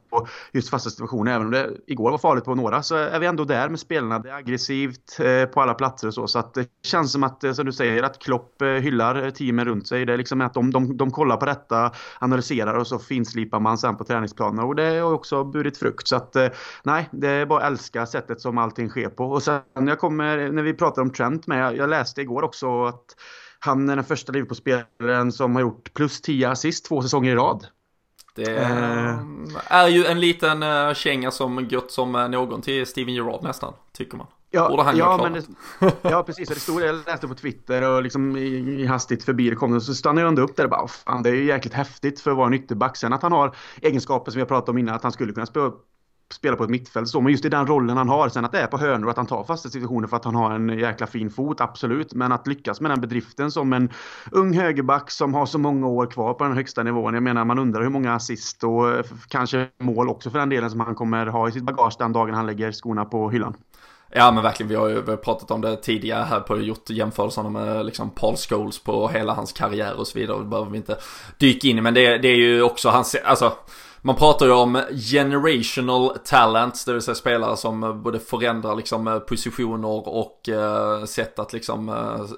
[0.52, 1.32] just fasta situationer.
[1.32, 4.20] Även om det igår var farligt på några så är vi ändå där med spelarna.
[4.20, 6.28] Det är aggressivt eh, på alla platser och så.
[6.28, 10.06] Så att det känns som att, som du säger, att Klopp hyllar teamen runt sig.
[10.06, 13.60] Det är liksom att de, de, de kollar på detta, analyserar justerar och så finslipar
[13.60, 16.08] man sen på träningsplanen och det har också burit frukt.
[16.08, 16.50] Så att eh,
[16.84, 19.26] nej, det är bara att älska sättet som allting sker på.
[19.26, 23.16] Och sen jag kommer, när vi pratar om Trent med, jag läste igår också att
[23.60, 27.68] han är den första Liverpool-spelaren som har gjort plus 10 assist två säsonger i rad.
[28.36, 29.20] Det eh.
[29.68, 34.18] är ju en liten uh, känga som gött som någon till Steven Gerrard nästan, tycker
[34.18, 34.28] man.
[34.52, 35.44] Ja, Borde han ja, men det,
[36.02, 36.50] ja, precis.
[36.50, 38.42] Det stod, jag läste på Twitter och liksom i,
[38.82, 41.24] i hastigt förbi det kom det, så stannade jag ändå upp där och bara, fan,
[41.24, 42.98] det är ju jäkligt häftigt för att vara en ytterback.
[42.98, 45.72] Sen att han har egenskaper som jag pratade om innan, att han skulle kunna spela,
[46.34, 48.62] spela på ett mittfält så, men just i den rollen han har, sen att det
[48.62, 51.08] är på hörnor och att han tar fasta situationer för att han har en jäkla
[51.08, 52.14] fin fot, absolut.
[52.14, 53.90] Men att lyckas med den bedriften som en
[54.32, 57.14] ung högerback som har så många år kvar på den högsta nivån.
[57.14, 60.80] Jag menar, man undrar hur många assist och kanske mål också för den delen som
[60.80, 63.56] han kommer ha i sitt bagage den dagen han lägger skorna på hyllan.
[64.12, 67.86] Ja men verkligen, vi har ju pratat om det tidigare här på gjort jämförelserna med
[67.86, 70.40] liksom Paul Scholes på hela hans karriär och så vidare.
[70.40, 70.98] Det behöver vi inte
[71.38, 73.54] dyka in i men det, det är ju också hans, alltså
[74.02, 74.82] man pratar ju om
[75.12, 81.06] generational talents, det vill säga spelare som eh, både förändrar liksom eh, positioner och eh,
[81.06, 81.88] sätt att liksom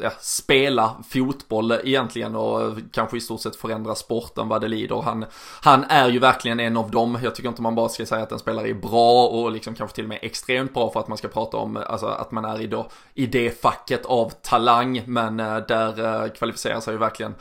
[0.01, 5.01] ja, spela fotboll egentligen och kanske i stort sett förändra sporten vad det lider.
[5.01, 5.25] Han,
[5.61, 7.17] han är ju verkligen en av dem.
[7.23, 9.95] Jag tycker inte man bara ska säga att en spelare är bra och liksom kanske
[9.95, 12.61] till och med extremt bra för att man ska prata om alltså, att man är
[12.61, 17.35] i, då, i det facket av talang, men där kvalificerar sig ju verkligen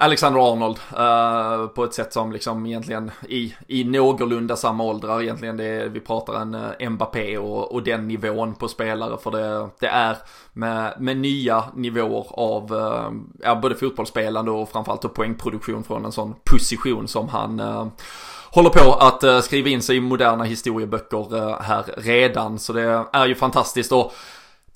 [0.00, 5.56] Alexander Arnold uh, på ett sätt som liksom egentligen i, i någorlunda samma åldrar egentligen
[5.56, 9.68] det är, vi pratar en uh, Mbappé och, och den nivån på spelare för det,
[9.80, 10.16] det är
[10.52, 13.10] med, med nya nivåer av uh,
[13.42, 17.86] ja, både fotbollsspelande och framförallt och poängproduktion från en sån position som han uh,
[18.50, 22.58] håller på att skriva in sig i moderna historieböcker här redan.
[22.58, 23.92] Så det är ju fantastiskt.
[23.92, 24.12] Och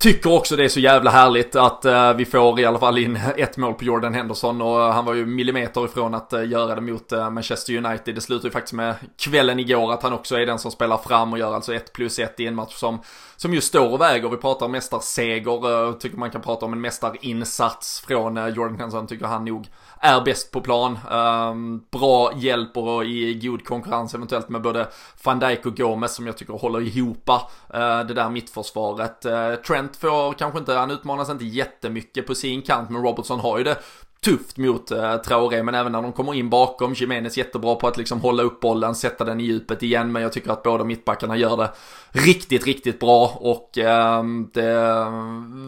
[0.02, 3.16] Tycker också det är så jävla härligt att uh, vi får i alla fall in
[3.36, 6.74] ett mål på Jordan Henderson och eh, han var ju millimeter ifrån att uh, göra
[6.74, 8.14] det mot Manchester United.
[8.14, 11.32] Det slutar ju faktiskt med kvällen igår att han också är den som spelar fram
[11.32, 13.00] och gör alltså ett plus ett i en match som,
[13.36, 14.28] som just står och väger.
[14.28, 19.26] Vi pratar om mästarseger, tycker man kan prata om en mästarinsats från Jordan Henderson, tycker
[19.26, 19.66] han nog
[20.04, 20.98] är bäst på plan.
[21.10, 24.88] Um, bra hjälp och i god konkurrens eventuellt med både
[25.24, 29.26] van Dijk och Gomez som jag tycker håller ihop uh, det där mittförsvaret.
[29.26, 33.58] Uh, Trent får kanske inte, han utmanas inte jättemycket på sin kant men Robertson har
[33.58, 33.78] ju det
[34.24, 37.96] tufft mot eh, Traoré, men även när de kommer in bakom, Jiménez jättebra på att
[37.96, 41.36] liksom hålla upp bollen, sätta den i djupet igen, men jag tycker att båda mittbackarna
[41.36, 41.70] gör det
[42.12, 45.06] riktigt, riktigt bra och eh, det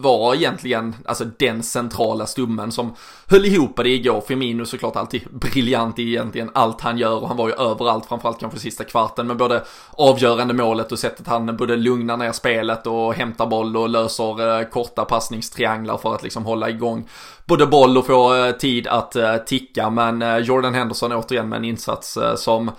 [0.01, 2.95] var egentligen, alltså den centrala stummen som
[3.27, 4.21] höll ihop det igår.
[4.27, 8.39] Firmino såklart alltid briljant i egentligen allt han gör och han var ju överallt, framförallt
[8.39, 13.13] kanske sista kvarten, med både avgörande målet och sättet han både lugnar ner spelet och
[13.13, 17.07] hämtar boll och löser eh, korta passningstrianglar för att liksom hålla igång
[17.45, 19.89] både boll och få eh, tid att eh, ticka.
[19.89, 22.71] Men eh, Jordan Henderson återigen med en insats eh, som,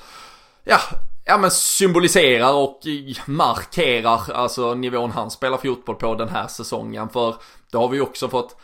[0.65, 0.79] ja,
[1.27, 2.81] ja men symboliserar och
[3.27, 7.09] markerar alltså nivån han spelar fotboll på den här säsongen.
[7.09, 7.35] För
[7.73, 8.57] det har vi också fått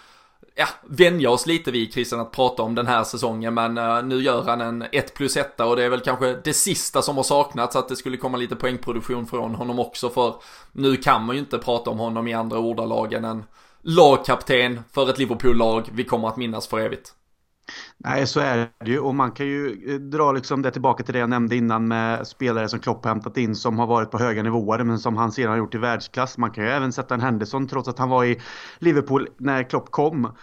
[0.54, 4.22] ja, vänja oss lite vid Christian att prata om den här säsongen men uh, nu
[4.22, 7.22] gör han en 1 plus 1 och det är väl kanske det sista som har
[7.22, 10.34] saknats att det skulle komma lite poängproduktion från honom också för
[10.72, 13.44] nu kan man ju inte prata om honom i andra ordalag än en
[13.82, 17.14] lagkapten för ett Liverpool-lag vi kommer att minnas för evigt.
[17.98, 18.98] Nej, så är det ju.
[18.98, 22.26] Och man kan ju eh, dra liksom det tillbaka till det jag nämnde innan med
[22.26, 25.50] spelare som Klopp hämtat in som har varit på höga nivåer men som han sedan
[25.50, 26.38] har gjort i världsklass.
[26.38, 28.40] Man kan ju även sätta en Henderson trots att han var i
[28.78, 30.36] Liverpool när Klopp kom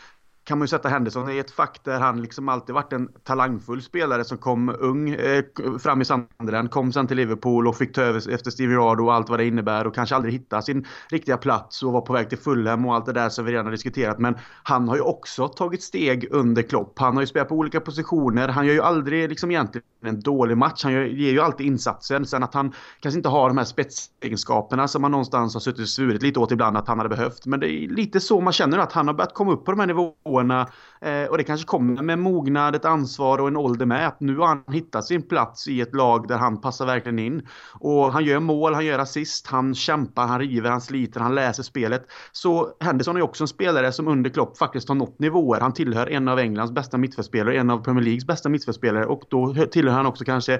[0.50, 3.82] kan man ju sätta Henderson i ett fack där han liksom alltid varit en talangfull
[3.82, 5.44] spelare som kom ung eh,
[5.80, 9.14] fram i Sunderland, kom sen till Liverpool och fick ta över efter Steve Rado och
[9.14, 12.30] allt vad det innebär och kanske aldrig hitta sin riktiga plats och var på väg
[12.30, 14.20] till Fulham och allt det där som vi redan har diskuterat.
[14.20, 17.00] Men han har ju också tagit steg under Klopp.
[17.00, 18.48] Han har ju spelat på olika positioner.
[18.48, 20.84] Han gör ju aldrig liksom egentligen en dålig match.
[20.84, 22.26] Han ger ju alltid insatsen.
[22.26, 25.90] Sen att han kanske inte har de här spetsegenskaperna som man någonstans har suttit och
[25.90, 27.46] svurit lite åt ibland att han hade behövt.
[27.46, 29.80] Men det är lite så man känner att han har börjat komma upp på de
[29.80, 30.39] här nivåerna.
[31.02, 34.08] Eh, och det kanske kommer med mognad, ett ansvar och en ålder med.
[34.08, 37.48] Att nu har han hittat sin plats i ett lag där han passar verkligen in.
[37.80, 41.64] Och han gör mål, han gör assist, han kämpar, han river, han sliter, han läser
[41.64, 42.06] spelet.
[42.32, 45.60] Så Henderson är också en spelare som under Klopp faktiskt har nått nivåer.
[45.60, 49.54] Han tillhör en av Englands bästa mittfältspelare, en av Premier Leagues bästa mittfältspelare och då
[49.54, 50.60] tillhör tillhör han också kanske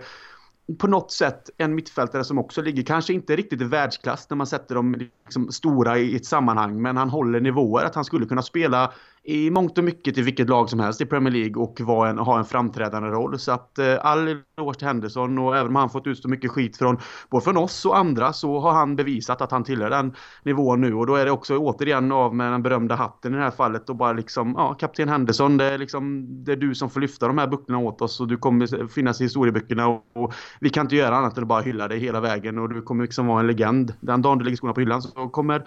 [0.78, 4.48] på något sätt en mittfältare som också ligger, kanske inte riktigt i världsklass när man
[4.48, 8.42] sätter dem liksom stora i ett sammanhang, men han håller nivåer att han skulle kunna
[8.42, 8.94] spela
[9.30, 12.40] i mångt och mycket i vilket lag som helst i Premier League och en, ha
[12.40, 13.40] en framträdande roll.
[13.40, 16.52] Så att eh, all eloge till Henderson och även om han fått ut så mycket
[16.52, 16.98] skit från
[17.30, 20.94] både från oss och andra så har han bevisat att han tillhör den nivån nu
[20.94, 23.90] och då är det också återigen av med den berömda hatten i det här fallet
[23.90, 27.28] och bara liksom ja, kapten Henderson det är liksom det är du som får lyfta
[27.28, 30.86] de här bucklorna åt oss och du kommer finnas i historieböckerna och, och vi kan
[30.86, 33.40] inte göra annat än att bara hylla dig hela vägen och du kommer liksom vara
[33.40, 33.94] en legend.
[34.00, 35.66] Den dagen du lägger skorna på hyllan så kommer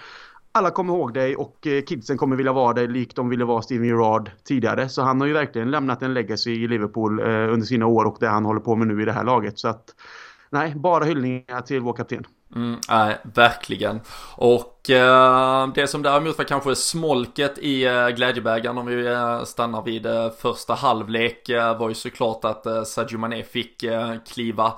[0.52, 3.62] alla kommer ihåg dig och eh, kidsen kommer vilja vara dig likt de ville vara
[3.62, 4.88] Steven Gerrard tidigare.
[4.88, 8.16] Så han har ju verkligen lämnat en legacy i Liverpool eh, under sina år och
[8.20, 9.58] det han håller på med nu i det här laget.
[9.58, 9.94] Så att
[10.50, 12.26] nej, bara hyllningar till vår kapten.
[12.54, 14.00] Mm, nej, verkligen.
[14.36, 19.82] Och eh, det som däremot var kanske smolket i eh, glädjebägaren om vi eh, stannar
[19.82, 24.72] vid eh, första halvlek eh, var ju såklart att eh, Sadio Mané fick eh, kliva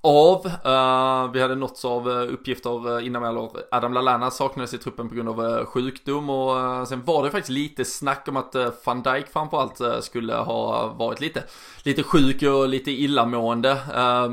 [0.00, 0.46] av.
[0.46, 5.08] Uh, vi hade nåtts av uh, uppgifter uh, innan, eller Adam Lallana saknades i truppen
[5.08, 9.28] på grund av sjukdom och sen var det faktiskt lite snack om att van Dijk
[9.32, 11.44] framförallt skulle ha varit lite,
[11.82, 13.78] lite sjuk och lite illamående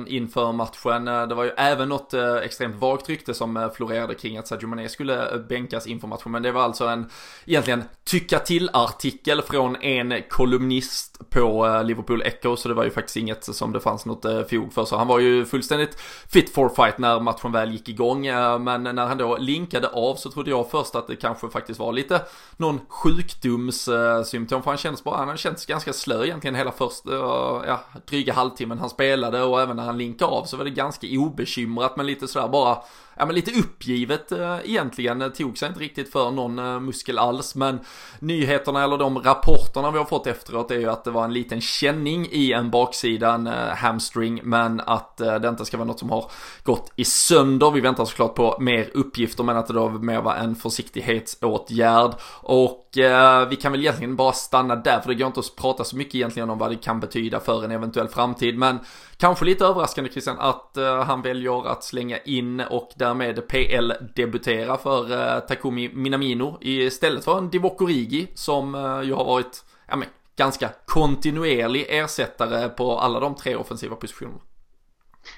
[0.08, 1.06] inför matchen.
[1.06, 5.46] det var ju även något extremt vagt rykte som florerade kring att Sadio Mané skulle
[5.50, 7.10] bänkas inför matchen, men det var alltså en
[7.46, 13.44] egentligen tycka till-artikel från en kolumnist på Liverpool Echo, så det var ju faktiskt inget
[13.44, 17.20] som det fanns något fog för, så han var ju fullständigt fit for fight när
[17.20, 18.26] matchen väl gick igång.
[18.26, 21.80] Eh, men när han då linkade av så trodde jag först att det kanske faktiskt
[21.80, 22.22] var lite
[22.58, 24.64] någon sjukdomssymptom.
[24.64, 28.80] För han kändes bara, han känts ganska slö egentligen hela första, eh, ja, dryga halvtimmen
[28.80, 32.28] han spelade och även när han linkade av så var det ganska obekymrat men lite
[32.28, 32.78] sådär bara
[33.16, 37.56] ja men lite uppgivet äh, egentligen, tog sig inte riktigt för någon eh, muskel alls
[37.56, 37.80] men
[38.20, 41.62] nyheterna eller de rapporterna vi har fått efteråt är ju att det var en liten
[41.62, 46.10] känning i en baksida, en eh, hamstring men att det inte ska vara något som
[46.10, 46.32] har
[46.64, 47.72] gått i sönder.
[47.72, 52.85] Vi väntar såklart på mer uppgifter men att det då mer var en försiktighetsåtgärd och
[52.98, 55.98] Eh, vi kan väl egentligen bara stanna där för det går inte att prata så
[55.98, 58.80] mycket egentligen om vad det kan betyda för en eventuell framtid men
[59.18, 64.78] kanske lite överraskande Christian att eh, han väljer att slänga in och därmed PL debutera
[64.78, 69.96] för eh, Takumi Minamino istället för en Divock Origi som eh, ju har varit ja,
[69.96, 74.40] men, ganska kontinuerlig ersättare på alla de tre offensiva positionerna.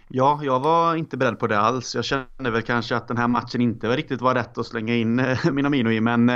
[0.07, 1.95] Ja, jag var inte beredd på det alls.
[1.95, 5.19] Jag kände väl kanske att den här matchen inte riktigt var rätt att slänga in
[5.19, 6.29] eh, Minamino i, men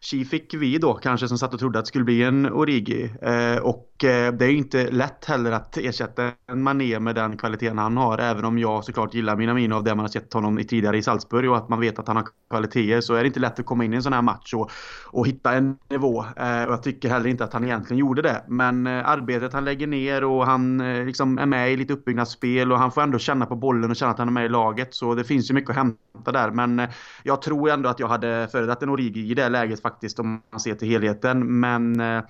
[0.00, 3.14] Chi fick vi då kanske som satt och trodde att det skulle bli en Origi.
[3.22, 7.36] Eh, och Eh, det är ju inte lätt heller att ersätta en Mané med den
[7.36, 8.18] kvaliteten han har.
[8.18, 11.02] Även om jag såklart gillar Minamino av det man har sett honom i tidigare i
[11.02, 13.66] Salzburg och att man vet att han har kvaliteter så är det inte lätt att
[13.66, 14.70] komma in i en sån här match och,
[15.06, 16.24] och hitta en nivå.
[16.36, 18.44] Eh, och jag tycker heller inte att han egentligen gjorde det.
[18.48, 22.72] Men eh, arbetet han lägger ner och han eh, liksom är med i lite uppbyggnadsspel
[22.72, 24.94] och han får ändå känna på bollen och känna att han är med i laget.
[24.94, 26.50] Så det finns ju mycket att hämta där.
[26.50, 26.88] Men eh,
[27.22, 30.60] jag tror ändå att jag hade föredragit en Origi i det läget faktiskt om man
[30.60, 31.60] ser till helheten.
[31.60, 32.22] Men eh,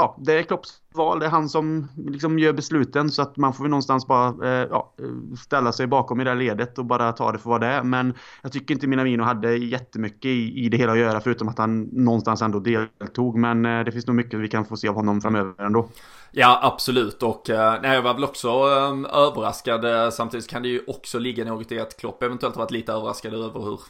[0.00, 1.20] ja, det är Klopps val.
[1.20, 4.68] Det är han som liksom gör besluten så att man får väl någonstans bara eh,
[4.70, 4.94] ja,
[5.42, 7.82] ställa sig bakom i det här ledet och bara ta det för vad det är.
[7.82, 11.58] Men jag tycker inte Minamino hade jättemycket i, i det hela att göra förutom att
[11.58, 13.38] han någonstans ändå deltog.
[13.38, 15.88] Men eh, det finns nog mycket vi kan få se av honom framöver ändå.
[16.32, 17.22] Ja, absolut.
[17.22, 19.84] Och eh, nej, jag var väl också eh, överraskad.
[19.84, 23.34] Eh, samtidigt kan det ju också ligga något i att Klopp eventuellt varit lite överraskad
[23.34, 23.80] över hur...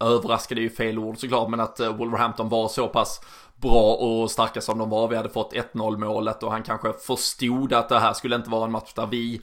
[0.00, 3.20] Överraskad är ju fel ord såklart, men att eh, Wolverhampton var så pass
[3.56, 5.08] bra och starka som de var.
[5.08, 8.64] Vi hade fått 1-0 målet och han kanske förstod att det här skulle inte vara
[8.64, 9.40] en match där vi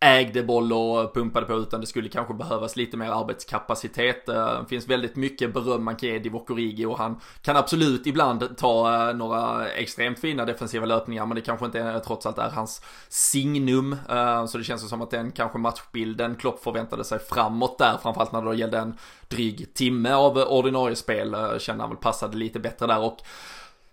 [0.00, 4.28] ägde boll och pumpade på utan det skulle kanske behövas lite mer arbetskapacitet.
[4.28, 8.06] Eh, det finns väldigt mycket beröm man kan ge Divock Origi och han kan absolut
[8.06, 12.38] ibland ta eh, några extremt fina defensiva löpningar men det kanske inte är, trots allt
[12.38, 13.96] är hans signum.
[14.08, 18.32] Eh, så det känns som att den kanske matchbilden Klopp förväntade sig framåt där framförallt
[18.32, 18.94] när det då gällde en
[19.28, 23.18] dryg timme av ordinarie spel kände han väl passade lite bättre där och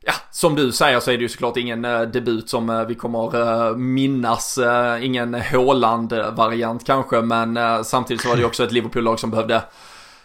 [0.08, 2.96] Ja, som du säger så är det ju såklart ingen eh, debut som eh, vi
[2.96, 4.60] kommer eh, minnas.
[5.02, 9.62] ingen Håland-variant kanske, men samtidigt så var det ju också ett Liverpool-lag som behövde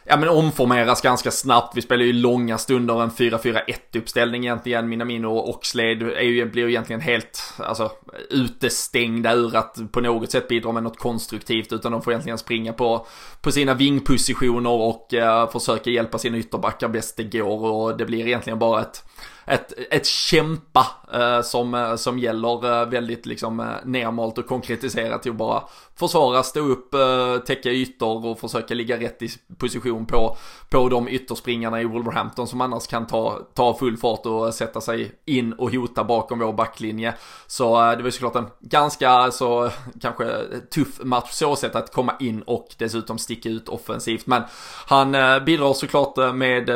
[0.05, 1.77] ja, men omformeras ganska snabbt.
[1.77, 3.59] Vi spelar ju långa stunder, en 4-4-1
[3.95, 4.89] uppställning egentligen.
[4.89, 7.91] Minamino och Oxlade är ju, blir ju egentligen helt alltså,
[8.31, 11.73] utestängda ur att på något sätt bidra med något konstruktivt.
[11.73, 13.07] Utan de får egentligen springa på,
[13.41, 17.65] på sina vingpositioner och uh, försöka hjälpa sina ytterbackar bäst det går.
[17.65, 19.05] Och det blir egentligen bara ett
[19.51, 25.23] ett, ett kämpa eh, som, eh, som gäller eh, väldigt liksom eh, nermalt och konkretiserat
[25.23, 25.63] till att bara
[26.01, 29.29] försvara, stå upp, eh, täcka ytor och försöka ligga rätt i
[29.59, 30.37] position på,
[30.71, 34.81] på de ytterspringarna i Wolverhampton som annars kan ta, ta full fart och eh, sätta
[34.81, 37.15] sig in och hota bakom vår backlinje.
[37.47, 39.71] Så eh, det var såklart en ganska så
[40.01, 40.45] kanske
[40.75, 44.27] tuff match så sätt att komma in och dessutom sticka ut offensivt.
[44.27, 44.43] Men
[44.87, 46.69] han eh, bidrar såklart eh, med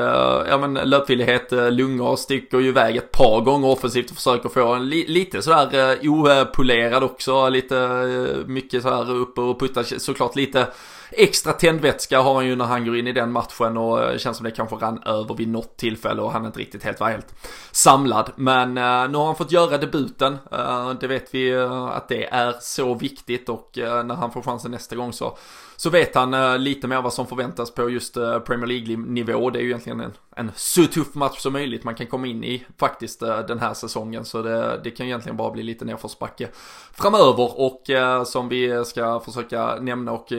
[0.49, 4.89] ja, men, löpvillighet, lungor, sticker ju iväg ett par gånger offensivt och försöker få en
[4.89, 10.67] li lite sådär eh, opolerad också, lite eh, mycket sådär upp och puttar såklart lite
[11.11, 14.37] extra tändvätska har han ju när han går in i den matchen och det känns
[14.37, 17.35] som det kanske rann över vid något tillfälle och han inte riktigt helt var helt
[17.73, 18.33] samlad.
[18.37, 20.39] Men eh, nu har han fått göra debuten.
[20.53, 24.43] Eh, det vet vi eh, att det är så viktigt och eh, när han får
[24.43, 25.39] chansen nästa gång så
[25.77, 29.51] så vet han lite mer vad som förväntas på just Premier League-nivå.
[29.51, 32.45] Det är ju egentligen en, en så tuff match som möjligt man kan komma in
[32.45, 34.25] i faktiskt den här säsongen.
[34.25, 36.49] Så det, det kan ju egentligen bara bli lite nerförsbacke
[36.93, 37.83] framöver och
[38.27, 40.33] som vi ska försöka nämna och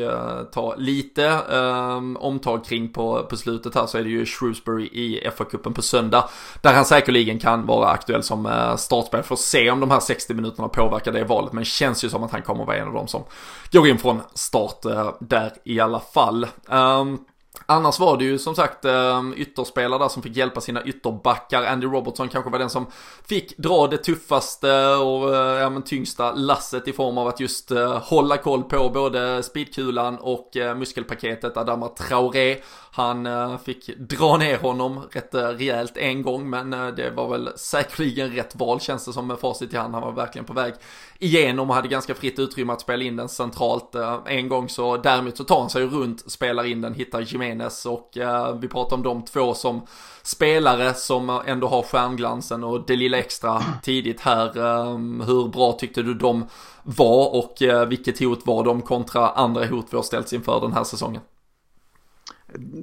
[0.56, 5.30] ta lite ehm, omtag kring på, på slutet här så är det ju Shrewsbury i
[5.38, 6.30] FA-cupen på söndag.
[6.62, 9.26] Där han säkerligen kan vara aktuell som eh, uh, startspelare.
[9.26, 11.54] Får se om de här 60 minuterna påverkar det valet.
[11.54, 13.24] Men känns ju som att han kommer vara en av dem som
[13.72, 16.48] går in från start eh, där i alla fall.
[16.68, 17.20] Um,
[17.66, 21.64] Annars var det ju som sagt ehm, ytterspelare där som fick hjälpa sina ytterbackar.
[21.64, 22.86] Andy Robertson kanske var den som
[23.28, 27.72] fick dra det tuffaste och eh, ja, men, tyngsta lasset i form av att just
[27.72, 32.58] eh, hålla koll på både speedkulan och eh, muskelpaketet Adama Traoré.
[32.92, 33.28] Han
[33.60, 38.80] fick dra ner honom rätt rejält en gång men det var väl säkerligen rätt val
[38.80, 39.94] känns det som med facit i hand.
[39.94, 40.74] Han var verkligen på väg
[41.20, 43.96] igenom och hade ganska fritt utrymme att spela in den centralt.
[43.96, 47.86] Eh, en gång så däremot så tar han sig runt, spelar in den, hittar Jimenez
[47.86, 49.82] och eh, vi pratar om de två som
[50.24, 54.58] spelare som eh, ändå har stjärnglansen och det lilla extra tidigt här.
[54.58, 56.46] Ehm, hur bra tyckte du de
[56.84, 57.58] var och
[57.88, 61.22] vilket hot var de kontra andra hot vi har ställts inför den här säsongen?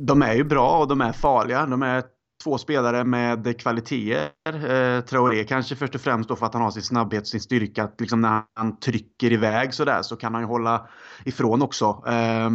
[0.00, 1.66] De är ju bra och de är farliga.
[1.66, 2.02] De är
[2.42, 4.30] två spelare med kvaliteter.
[4.46, 7.84] Eh, Traoré kanske först och främst då för att han har sin snabbhet, sin styrka.
[7.84, 10.88] Att liksom när han trycker iväg sådär så kan han ju hålla
[11.24, 12.02] ifrån också.
[12.06, 12.50] Eh,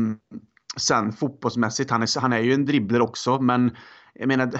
[0.78, 3.72] sen fotbollsmässigt, han är, han är ju en dribbler också men
[4.14, 4.52] jag menar,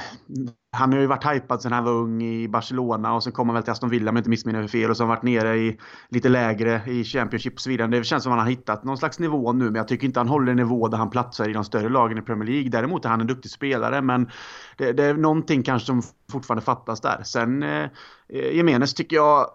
[0.78, 3.54] han har ju varit hypad sen han var ung i Barcelona och sen kom han
[3.54, 5.44] väl till Aston Villa om jag inte missminner mig fel och sen har han varit
[5.44, 5.78] nere i
[6.10, 7.88] lite lägre i Championship och så vidare.
[7.88, 10.20] Det känns som att han har hittat någon slags nivå nu men jag tycker inte
[10.20, 12.70] han håller en nivå där han platsar i de större lagen i Premier League.
[12.70, 14.30] Däremot är han en duktig spelare men
[14.78, 16.02] det, det är någonting kanske som
[16.32, 17.24] fortfarande fattas där.
[17.24, 17.90] Sen eh,
[18.30, 19.46] eh Jemenes tycker jag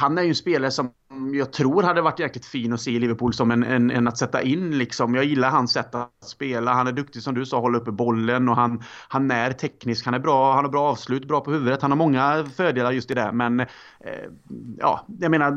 [0.00, 2.90] han är ju en spelare som Mm, jag tror hade varit jäkligt fin att se
[2.90, 4.78] i Liverpool som en, en, en, att sätta in.
[4.78, 5.14] Liksom.
[5.14, 6.72] Jag gillar hans sätt att spela.
[6.72, 10.04] Han är duktig som du sa, hålla uppe bollen och han, han är teknisk.
[10.04, 11.82] Han är bra, han har bra avslut, bra på huvudet.
[11.82, 13.32] Han har många fördelar just i det.
[13.32, 13.66] Men eh,
[14.78, 15.50] ja, jag menar,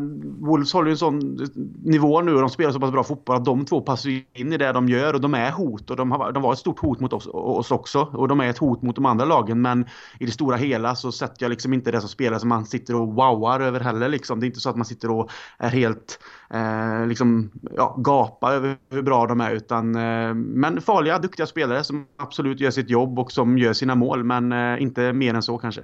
[0.45, 1.47] Wolves håller ju en sån
[1.83, 4.57] nivå nu och de spelar så pass bra fotboll att de två passar in i
[4.57, 5.89] det de gör och de är hot.
[5.89, 8.01] Och de, har, de var ett stort hot mot oss, oss också.
[8.01, 9.61] Och de är ett hot mot de andra lagen.
[9.61, 9.85] Men
[10.19, 12.95] i det stora hela så sätter jag liksom inte det som spelare som man sitter
[12.95, 14.09] och wowar över heller.
[14.09, 14.39] Liksom.
[14.39, 16.19] Det är inte så att man sitter och är helt
[16.53, 19.51] eh, liksom, ja, gapar över hur bra de är.
[19.51, 23.95] Utan, eh, men farliga, duktiga spelare som absolut gör sitt jobb och som gör sina
[23.95, 24.23] mål.
[24.23, 25.81] Men eh, inte mer än så kanske.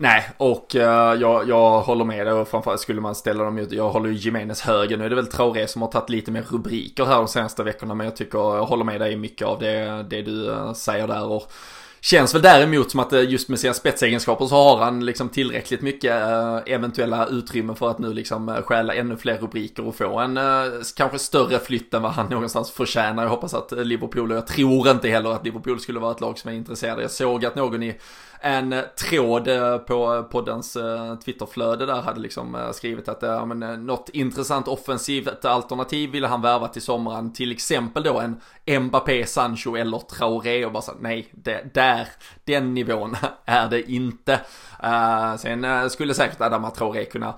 [0.00, 3.72] Nej, och uh, jag, jag håller med dig och framförallt skulle man ställa dem ut,
[3.72, 4.96] jag håller ju Jimenez höger.
[4.96, 7.94] Nu är det väl Traoré som har tagit lite mer rubriker här de senaste veckorna,
[7.94, 11.06] men jag tycker, jag håller med dig i mycket av det, det du uh, säger
[11.06, 11.26] där.
[11.26, 11.52] Och
[12.10, 15.82] Känns väl däremot som att eh, just med sina spetsegenskaper så har han liksom tillräckligt
[15.82, 20.18] mycket eh, eventuella utrymme för att nu liksom eh, stjäla ännu fler rubriker och få
[20.18, 20.38] en
[20.96, 23.22] kanske större flytt än vad han någonstans förtjänar.
[23.22, 26.38] Jag hoppas att Liverpool, och jag tror inte heller att Liverpool skulle vara ett lag
[26.38, 27.02] som är intresserade.
[27.02, 27.94] Jag såg att någon i
[28.40, 30.76] en eh, tråd eh, på eh, poddens
[31.24, 36.68] Twitterflöde där hade liksom skrivit att ja, men, något intressant offensivt alternativ ville han värva
[36.68, 37.32] till sommaren.
[37.32, 38.20] Till exempel då
[38.64, 42.08] en Mbappé, Sancho eller Traoré och bara så nej, det, där,
[42.44, 44.40] den nivån är det inte.
[44.84, 47.34] Uh, sen skulle säkert Adama Traoré kunna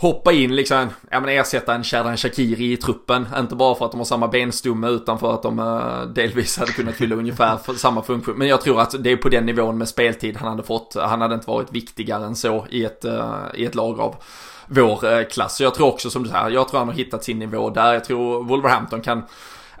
[0.00, 3.26] hoppa in liksom, ja men ersätta en Shadan Shakiri i truppen.
[3.38, 6.72] Inte bara för att de har samma benstomme utan för att de uh, delvis hade
[6.72, 8.38] kunnat fylla ungefär samma funktion.
[8.38, 10.96] Men jag tror att det är på den nivån med speltid han hade fått.
[10.98, 14.16] Han hade inte varit viktigare än så i ett, uh, i ett lag av
[14.66, 15.56] vår uh, klass.
[15.56, 17.92] Så jag tror också som du säger, jag tror han har hittat sin nivå där.
[17.92, 19.22] Jag tror Wolverhampton kan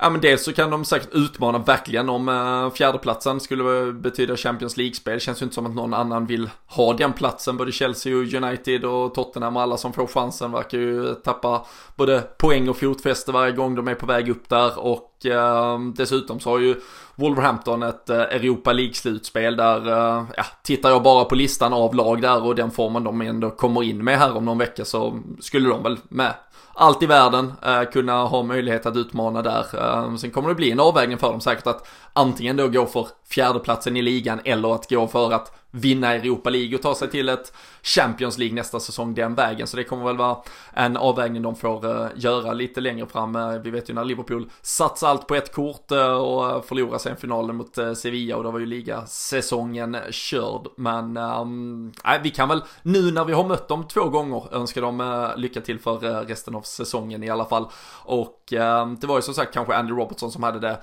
[0.00, 4.76] Ja men dels så kan de säkert utmana verkligen om uh, fjärdeplatsen skulle betyda Champions
[4.76, 5.20] League-spel.
[5.20, 7.56] Känns ju inte som att någon annan vill ha den platsen.
[7.56, 12.20] Både Chelsea och United och Tottenham och alla som får chansen verkar ju tappa både
[12.20, 14.78] poäng och fotfäste varje gång de är på väg upp där.
[14.78, 16.80] Och uh, dessutom så har ju
[17.18, 22.22] Wolverhampton ett eh, Europa League-slutspel där, eh, ja, tittar jag bara på listan av lag
[22.22, 25.68] där och den formen de ändå kommer in med här om någon vecka så skulle
[25.68, 26.34] de väl med
[26.74, 29.66] allt i världen eh, kunna ha möjlighet att utmana där.
[29.72, 31.88] Eh, sen kommer det bli en avvägning för dem säkert att
[32.18, 36.76] antingen då gå för fjärdeplatsen i ligan eller att gå för att vinna Europa League
[36.76, 37.52] och ta sig till ett
[37.82, 39.66] Champions League nästa säsong den vägen.
[39.66, 40.36] Så det kommer väl vara
[40.72, 43.36] en avvägning de får eh, göra lite längre fram.
[43.36, 47.16] Eh, vi vet ju när Liverpool satsar allt på ett kort eh, och förlorar sen
[47.16, 50.66] finalen mot Sevilla och då var ju ligasäsongen körd.
[50.76, 55.28] Men äh, vi kan väl nu när vi har mött dem två gånger önska dem
[55.36, 57.66] lycka till för resten av säsongen i alla fall.
[58.04, 60.78] Och ehm, det var ju som sagt kanske Andy Robertson som hade det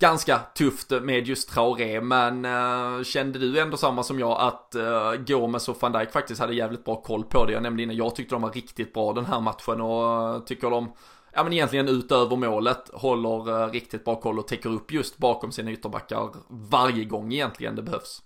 [0.00, 5.24] ganska tufft med just Traoré, men uh, kände du ändå samma som jag att uh,
[5.26, 7.52] Gomes och van Dijk faktiskt hade jävligt bra koll på det?
[7.52, 10.70] Jag nämnde innan, jag tyckte de var riktigt bra den här matchen och uh, tycker
[10.70, 10.92] de
[11.32, 15.52] ja men egentligen utöver målet håller uh, riktigt bra koll och täcker upp just bakom
[15.52, 18.22] sina ytterbackar varje gång egentligen det behövs.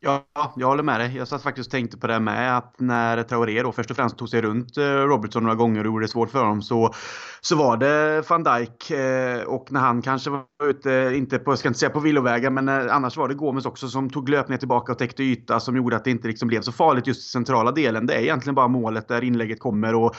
[0.00, 0.24] Ja,
[0.56, 1.16] jag håller med dig.
[1.16, 4.18] Jag satt faktiskt och tänkte på det med att när Traoré då först och främst
[4.18, 6.94] tog sig runt Robertson några gånger och gjorde det svårt för honom så
[7.40, 11.58] så var det van Dijk eh, och när han kanske var ute, inte på, jag
[11.58, 14.58] ska inte säga på villovägar, men eh, annars var det Gomes också som tog löpningar
[14.58, 17.28] tillbaka och täckte yta som gjorde att det inte liksom blev så farligt just i
[17.28, 18.06] centrala delen.
[18.06, 20.16] Det är egentligen bara målet där inlägget kommer och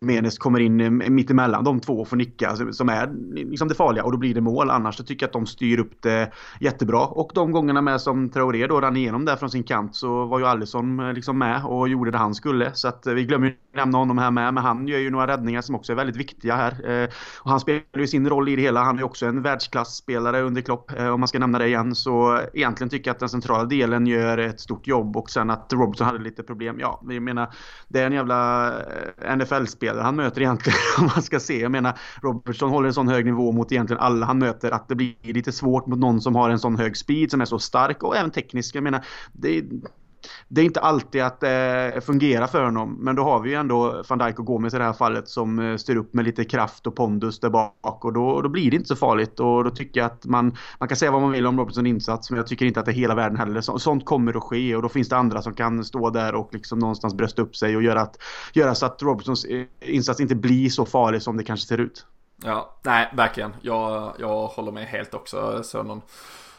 [0.00, 3.74] Menes kommer in mitt emellan de två och får nicka alltså, som är liksom det
[3.74, 4.70] farliga och då blir det mål.
[4.70, 8.30] Annars så tycker jag att de styr upp det jättebra och de gångerna med som
[8.30, 11.64] Traoré då rann igenom där från sin kant så var ju Alisson eh, liksom med
[11.64, 14.88] och gjorde det han skulle så att vi glömmer nämna honom här med men han
[14.88, 16.90] gör ju några räddningar som också är väldigt viktiga här.
[16.90, 17.08] Eh,
[17.40, 18.82] och han spelar ju sin roll i det hela.
[18.82, 21.94] Han är också en världsklasspelare under Klopp, eh, om man ska nämna det igen.
[21.94, 25.72] Så egentligen tycker jag att den centrala delen gör ett stort jobb och sen att
[25.72, 26.76] Robertson hade lite problem.
[26.80, 27.54] Ja, jag menar,
[27.88, 31.60] det är en jävla eh, NFL-spelare han möter egentligen, om man ska se.
[31.60, 34.94] Jag menar, Robertson håller en sån hög nivå mot egentligen alla han möter att det
[34.94, 38.02] blir lite svårt mot någon som har en sån hög speed, som är så stark
[38.02, 38.74] och även teknisk.
[38.74, 39.62] Jag menar, det
[40.48, 42.96] det är inte alltid att det eh, fungerar för honom.
[43.00, 45.58] Men då har vi ju ändå van Dijk och Gomes i det här fallet som
[45.58, 48.04] eh, styr upp med lite kraft och pondus där bak.
[48.04, 49.40] Och då, då blir det inte så farligt.
[49.40, 52.30] Och då tycker jag att man, man kan säga vad man vill om Robertsons insats.
[52.30, 53.60] Men jag tycker inte att det är hela världen heller.
[53.60, 56.54] Så, sånt kommer att ske och då finns det andra som kan stå där och
[56.54, 58.16] liksom någonstans brösta upp sig och göra, att,
[58.52, 62.06] göra så att Robertsons eh, insats inte blir så farlig som det kanske ser ut.
[62.44, 63.56] Ja, nej, verkligen.
[63.60, 65.62] Jag, jag håller med helt också.
[65.62, 66.02] Så någon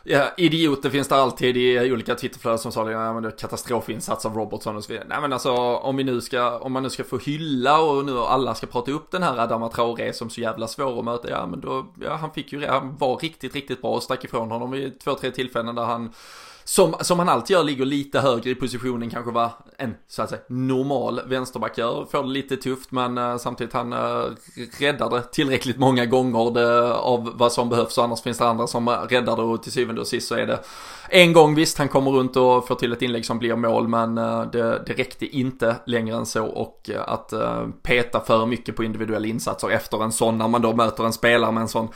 [0.10, 3.38] Ja, idioter finns det alltid i olika Twitterflöden som sa det, ja, men det är
[3.38, 5.08] katastrofinsats av Robertson och så vidare.
[5.10, 8.20] Nej men alltså om vi nu ska, om man nu ska få hylla och nu
[8.20, 11.46] alla ska prata upp den här Adama Traoré som så jävla svår att möta, ja
[11.46, 14.72] men då, ja han fick ju, han var riktigt, riktigt bra och stack ifrån honom
[14.72, 16.14] vid två, tre tillfällen där han
[16.70, 20.30] som, som han alltid gör, ligger lite högre i positionen kanske vad en så att
[20.30, 22.06] säga normal vänsterback gör.
[22.12, 24.26] Får det lite tufft men uh, samtidigt han uh,
[24.80, 27.98] räddar det tillräckligt många gånger det, av vad som behövs.
[27.98, 30.36] Och annars finns det andra som eh, räddar det och till syvende och sist så
[30.36, 30.60] är det
[31.10, 31.56] en gång.
[31.56, 34.84] Visst, han kommer runt och får till ett inlägg som blir mål men uh, det,
[34.86, 36.46] det räckte inte längre än så.
[36.46, 37.34] Och att
[37.84, 41.52] peta för mycket på individuella insatser efter en sån när man då möter en spelare
[41.52, 41.88] med en sån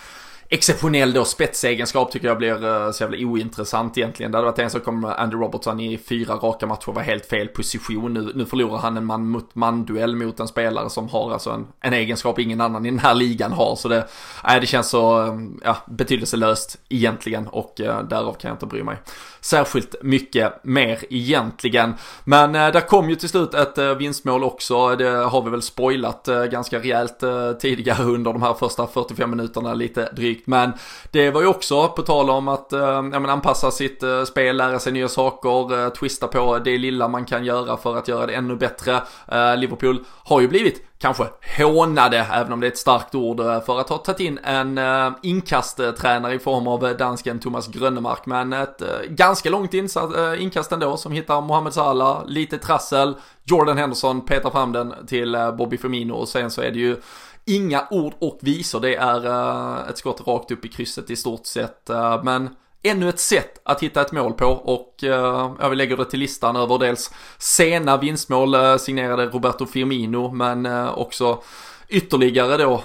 [0.54, 4.32] exceptionell då spetsegenskap tycker jag blir eh, så jävla ointressant egentligen.
[4.32, 7.48] Det hade varit en som kom Andy Robertson i fyra raka matcher var helt fel
[7.48, 8.14] position.
[8.14, 11.68] Nu, nu förlorar han en man mot man-duell mot en spelare som har alltså en,
[11.82, 13.76] en egenskap ingen annan i den här ligan har.
[13.76, 14.08] Så det,
[14.48, 18.84] äh, det känns så eh, ja, betydelselöst egentligen och äh, därav kan jag inte bry
[18.84, 18.98] mig
[19.42, 21.94] särskilt mycket mer egentligen.
[22.24, 24.96] Men äh, där kom ju till slut ett äh, vinstmål också.
[24.96, 27.24] Det har vi väl spoilat äh, ganska rejält
[27.60, 30.48] tidigare under de här första 45 minuterna lite drygt sikt.
[30.48, 30.74] Men
[31.12, 34.58] det var ju också på tal om att eh, ja, men anpassa sitt eh, spel,
[34.58, 38.26] lära sig nya saker, eh, twista på det lilla man kan göra för att göra
[38.26, 39.02] det ännu bättre.
[39.28, 41.28] Eh, Liverpool har ju blivit kanske
[41.58, 44.78] hånade, även om det är ett starkt ord, eh, för att ha tagit in en
[44.78, 48.26] eh, inkasttränare i form av eh, dansken Thomas Grönemark.
[48.26, 53.78] Men ett ganska långt insats, eh, inkast ändå som hittar Mohamed Salah, lite trassel, Jordan
[53.78, 56.98] Henderson petar fram den till Bobby Firmino och sen så är det ju
[57.46, 61.46] Inga ord och visor, det är uh, ett skott rakt upp i krysset i stort
[61.46, 61.90] sett.
[61.90, 62.50] Uh, men
[62.84, 66.20] ännu ett sätt att hitta ett mål på och eh, uh, jag lägger det till
[66.20, 71.44] listan över dels sena vinstmål uh, signerade Roberto Firmino men uh, också
[71.90, 72.84] ytterligare då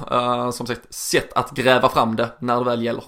[0.52, 3.04] som sagt sätt att gräva fram det när det väl gäller.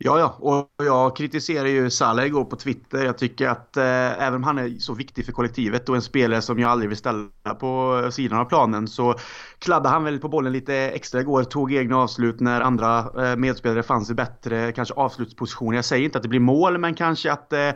[0.00, 3.04] Ja, ja, och jag kritiserar ju Salah igår på Twitter.
[3.04, 6.42] Jag tycker att eh, även om han är så viktig för kollektivet och en spelare
[6.42, 9.14] som jag aldrig vill ställa på sidan av planen så
[9.58, 11.44] kladdade han väl på bollen lite extra igår.
[11.44, 15.76] Tog egna avslut när andra eh, medspelare fanns i bättre kanske avslutspositioner.
[15.76, 17.70] Jag säger inte att det blir mål, men kanske att eh,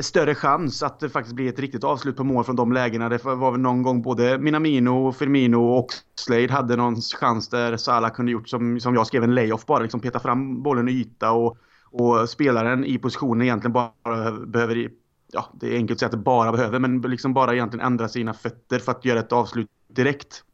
[0.00, 3.08] större chans att det faktiskt blir ett riktigt avslut på mål från de lägena.
[3.08, 8.10] Det var väl någon gång både Minamino, Firmino och Slade hade någon chans där Salah
[8.10, 11.32] kunde gjort som, som jag skrev en layoff bara, liksom peta fram bollen i yta
[11.32, 14.90] och, och spelaren i positionen egentligen bara behöver,
[15.32, 18.08] ja det är enkelt att säga att det bara behöver, men liksom bara egentligen ändra
[18.08, 20.44] sina fötter för att göra ett avslut direkt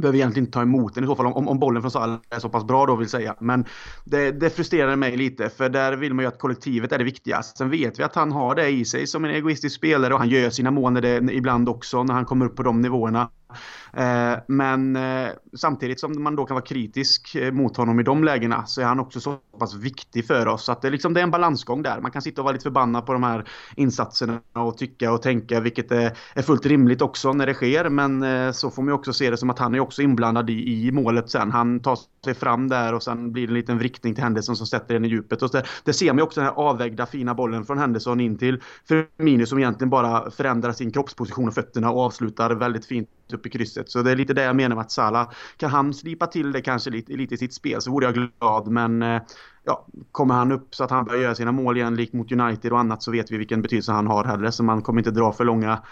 [0.00, 2.38] behöver egentligen inte ta emot den i så fall om, om bollen från Salah är
[2.38, 3.34] så pass bra då vill säga.
[3.40, 3.64] Men
[4.04, 7.58] det, det frustrerar mig lite för där vill man ju att kollektivet är det viktigaste.
[7.58, 10.28] Sen vet vi att han har det i sig som en egoistisk spelare och han
[10.28, 13.30] gör sina mål det, ibland också när han kommer upp på de nivåerna.
[13.96, 18.24] Eh, men eh, samtidigt som man då kan vara kritisk eh, mot honom i de
[18.24, 20.68] lägena så är han också så pass viktig för oss.
[20.68, 22.00] att det, liksom, det är en balansgång där.
[22.00, 25.60] Man kan sitta och vara lite förbannad på de här insatserna och tycka och tänka
[25.60, 27.88] vilket är, är fullt rimligt också när det sker.
[27.88, 30.50] Men eh, så får man ju också se det som att han är också inblandad
[30.50, 31.50] i, i målet sen.
[31.50, 34.66] Han tar sig fram där och sen blir det en liten vrickning till Henderson som
[34.66, 35.42] sätter den i djupet.
[35.42, 38.38] Och det, det ser man ju också den här avvägda fina bollen från Henderson in
[38.38, 43.46] till Firmino som egentligen bara förändrar sin kroppsposition och fötterna och avslutar väldigt fint upp
[43.46, 43.90] i krysset.
[43.90, 46.60] Så det är lite det jag menar med att Salah, kan han slipa till det
[46.60, 48.68] kanske lite, lite i sitt spel så vore jag glad.
[48.68, 49.22] Men eh,
[49.64, 52.72] ja, kommer han upp så att han börjar göra sina mål igen, likt mot United
[52.72, 54.50] och annat, så vet vi vilken betydelse han har heller.
[54.50, 55.82] Så man kommer inte dra för långa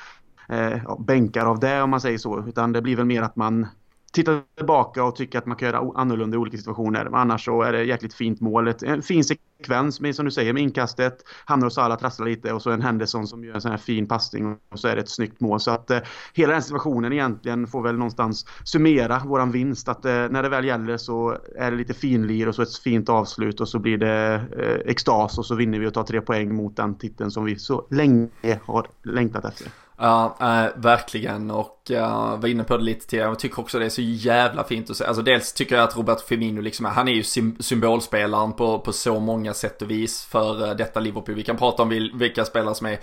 [0.48, 2.44] eh, bänkar av det om man säger så.
[2.48, 3.66] Utan det blir väl mer att man
[4.14, 7.04] tittar tillbaka och tycker att man kan göra annorlunda i olika situationer.
[7.04, 8.74] Men annars så är det jäkligt fint mål.
[8.82, 11.18] En fin sekvens med, som du säger, med inkastet.
[11.44, 14.08] Hamnar hos alla, trasslar lite och så en Henderson som gör en sån här fin
[14.08, 15.60] passning och så är det ett snyggt mål.
[15.60, 15.98] Så att eh,
[16.34, 19.88] hela den situationen egentligen får väl någonstans summera våran vinst.
[19.88, 23.08] Att eh, när det väl gäller så är det lite finlir och så ett fint
[23.08, 26.54] avslut och så blir det eh, extas och så vinner vi och tar tre poäng
[26.54, 28.28] mot den titeln som vi så länge
[28.64, 29.83] har längtat efter.
[29.98, 33.28] Ja, äh, verkligen och uh, var inne på det lite tidigare.
[33.28, 35.04] Jag tycker också det är så jävla fint att se.
[35.04, 37.22] Alltså dels tycker jag att Robert Firmino liksom, han är ju
[37.60, 41.34] symbolspelaren på, på så många sätt och vis för uh, detta Liverpool.
[41.34, 42.98] Vi kan prata om vilka spelare som är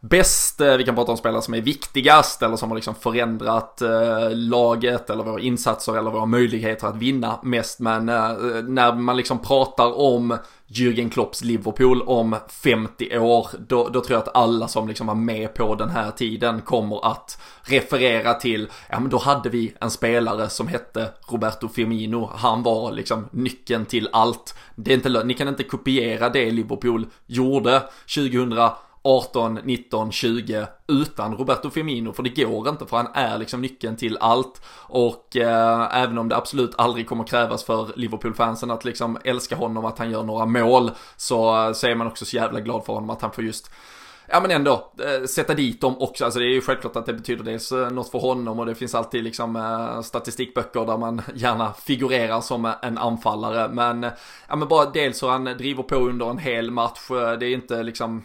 [0.00, 4.30] bäst, vi kan prata om spelare som är viktigast eller som har liksom förändrat eh,
[4.30, 7.80] laget eller våra insatser eller våra möjligheter att vinna mest.
[7.80, 8.32] Men eh,
[8.68, 10.36] när man liksom pratar om
[10.72, 15.14] Jürgen Klopps Liverpool om 50 år, då, då, tror jag att alla som liksom var
[15.14, 19.90] med på den här tiden kommer att referera till, ja men då hade vi en
[19.90, 24.54] spelare som hette Roberto Firmino, han var liksom nyckeln till allt.
[24.74, 27.82] Det är inte, ni kan inte kopiera det Liverpool gjorde
[28.14, 28.52] 2000
[29.02, 33.96] 18, 19, 20 utan Roberto Firmino för det går inte för han är liksom nyckeln
[33.96, 34.62] till allt.
[34.76, 39.84] Och eh, även om det absolut aldrig kommer krävas för Liverpool-fansen att liksom älska honom
[39.84, 42.92] att han gör några mål så, eh, så är man också så jävla glad för
[42.92, 43.70] honom att han får just
[44.30, 46.24] ja men ändå, eh, sätta dit dem också.
[46.24, 48.74] Alltså det är ju självklart att det betyder dels eh, något för honom och det
[48.74, 53.68] finns alltid liksom eh, statistikböcker där man gärna figurerar som en anfallare.
[53.68, 54.02] Men,
[54.48, 57.08] ja men bara dels hur han driver på under en hel match.
[57.08, 58.22] Det är inte liksom,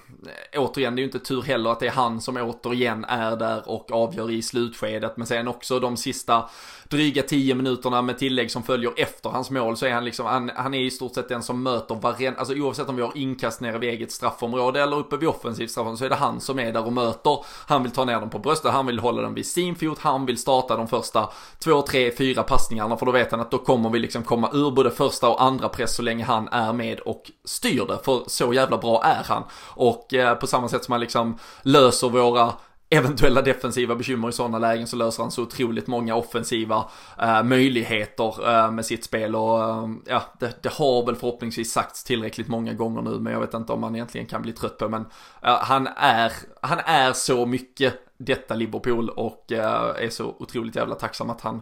[0.56, 3.70] återigen, det är ju inte tur heller att det är han som återigen är där
[3.70, 5.18] och avgör i slutskedet.
[5.18, 6.50] Men sen också de sista
[6.90, 10.52] dryga 10 minuterna med tillägg som följer efter hans mål så är han liksom, han,
[10.56, 13.62] han är i stort sett den som möter varenda, alltså oavsett om vi har inkast
[13.62, 16.74] nere vid eget straffområde eller uppe vid offensivt straffområde så är det han som är
[16.74, 17.46] där och möter.
[17.68, 20.26] Han vill ta ner dem på bröstet, han vill hålla dem vid sin fot, han
[20.26, 21.30] vill starta de första
[21.60, 24.72] två, tre, fyra passningarna för då vet han att då kommer vi liksom komma ur
[24.72, 28.00] både första och andra press så länge han är med och styr det.
[28.04, 29.44] För så jävla bra är han.
[29.64, 32.54] Och eh, på samma sätt som han liksom löser våra
[32.90, 36.90] eventuella defensiva bekymmer i sådana lägen så löser han så otroligt många offensiva
[37.22, 39.36] eh, möjligheter eh, med sitt spel.
[39.36, 43.40] Och eh, ja, det, det, har väl förhoppningsvis sagts tillräckligt många gånger nu men jag
[43.40, 45.02] vet inte om man egentligen kan bli trött på men
[45.42, 46.32] eh, han är,
[46.62, 51.62] han är så mycket detta Liverpool och eh, är så otroligt jävla tacksam att han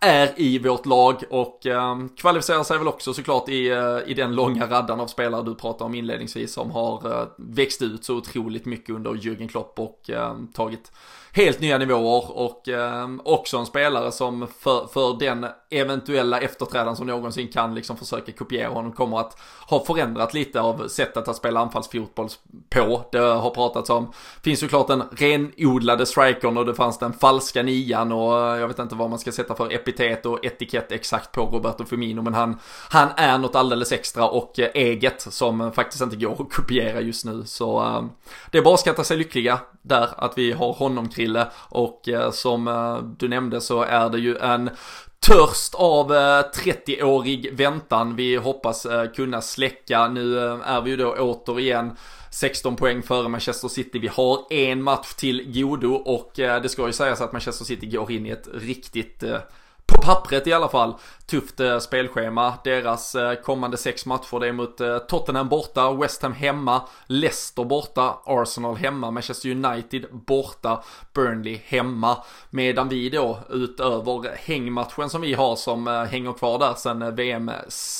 [0.00, 4.34] är i vårt lag och eh, kvalificerar sig väl också såklart i, eh, i den
[4.34, 8.64] långa raddan av spelare du pratade om inledningsvis som har eh, växt ut så otroligt
[8.64, 10.92] mycket under Jürgen Klopp och eh, tagit
[11.36, 17.06] helt nya nivåer och eh, också en spelare som för, för den eventuella efterträdaren som
[17.06, 21.60] någonsin kan liksom försöka kopiera honom kommer att ha förändrat lite av sättet att spela
[21.60, 22.28] anfallsfotboll
[22.70, 23.04] på.
[23.12, 24.12] Det har pratats om,
[24.44, 28.78] finns såklart den renodlade strikern och det fanns den falska nian och eh, jag vet
[28.78, 32.58] inte vad man ska sätta för epitet och etikett exakt på Roberto Firmino men han,
[32.90, 37.00] han är något alldeles extra och eh, eget som eh, faktiskt inte går att kopiera
[37.00, 38.04] just nu så eh,
[38.50, 42.30] det är bara att skatta sig lyckliga där att vi har honom Krille och eh,
[42.30, 44.70] som eh, du nämnde så är det ju en
[45.20, 50.08] törst av eh, 30-årig väntan vi hoppas kunna släcka.
[50.08, 51.96] Nu är vi ju då återigen
[52.30, 53.98] 16 poäng före Manchester City.
[53.98, 58.12] Vi har en match till godo och det ska ju sägas att Manchester City går
[58.12, 59.24] in i ett riktigt
[59.86, 60.94] på pappret i alla fall,
[61.26, 62.54] tufft eh, spelschema.
[62.64, 67.64] Deras eh, kommande sex matcher det är mot eh, Tottenham borta, West Ham hemma, Leicester
[67.64, 70.82] borta, Arsenal hemma, Manchester United borta,
[71.14, 72.16] Burnley hemma.
[72.50, 77.50] Medan vi då utöver hängmatchen som vi har som hänger kvar där sen VM,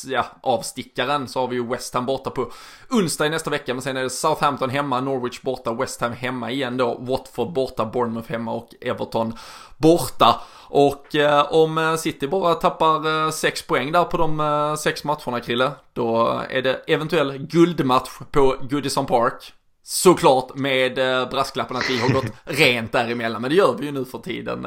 [0.07, 2.53] ja, avstickaren så har vi ju West Ham borta på
[2.91, 3.75] onsdag i nästa vecka.
[3.75, 7.85] Men sen är det Southampton hemma, Norwich borta, West Ham hemma igen då, Watford borta,
[7.85, 9.35] Bournemouth hemma och Everton
[9.77, 10.41] borta.
[10.69, 15.41] Och eh, om City bara tappar eh, sex poäng där på de eh, sex matcherna
[15.41, 19.53] Krille, då är det eventuell guldmatch på Goodison Park.
[19.83, 23.93] Såklart med eh, brasklappen att vi har gått rent däremellan, men det gör vi ju
[23.93, 24.67] nu för tiden.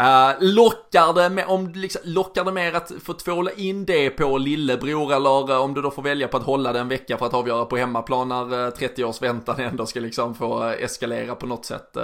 [0.00, 4.38] Uh, lockar, det med, om, liksom, lockar det mer att få tvåla in det på
[4.38, 7.26] lillebror eller uh, om du då får välja på att hålla det en vecka för
[7.26, 11.46] att avgöra på hemmaplan när uh, 30 års väntan ändå ska liksom få eskalera på
[11.46, 11.96] något sätt.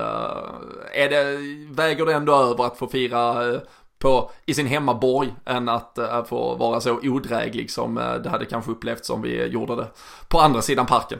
[0.92, 1.38] är det,
[1.74, 3.52] väger det ändå över att få fira
[3.98, 8.44] på, i sin hemmaborg än att uh, få vara så odräglig som uh, det hade
[8.44, 9.86] kanske upplevts om vi gjorde det
[10.28, 11.18] på andra sidan parken.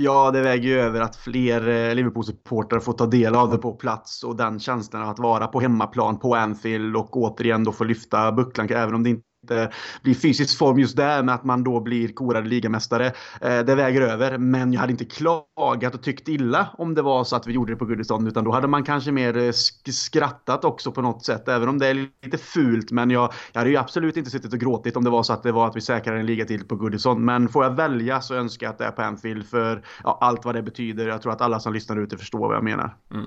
[0.00, 3.72] Ja, det väger ju över att fler eh, Liverpool-supportrar får ta del av det på
[3.72, 7.84] plats och den känslan av att vara på hemmaplan på Anfield och återigen då få
[7.84, 9.70] lyfta bucklan även om det inte inte
[10.02, 13.06] blir fysisk form just där med att man då blir korad ligamästare.
[13.40, 17.24] Eh, det väger över, men jag hade inte klagat och tyckt illa om det var
[17.24, 19.52] så att vi gjorde det på Goodison utan då hade man kanske mer eh,
[19.92, 21.48] skrattat också på något sätt.
[21.48, 24.58] Även om det är lite fult, men jag, jag hade ju absolut inte suttit och
[24.58, 26.76] gråtit om det var så att det var att vi säkrade en liga till på
[26.76, 27.24] Goodison.
[27.24, 30.44] Men får jag välja så önskar jag att det är på Anfield för ja, allt
[30.44, 31.08] vad det betyder.
[31.08, 32.96] Jag tror att alla som lyssnar ute förstår vad jag menar.
[33.14, 33.26] Mm.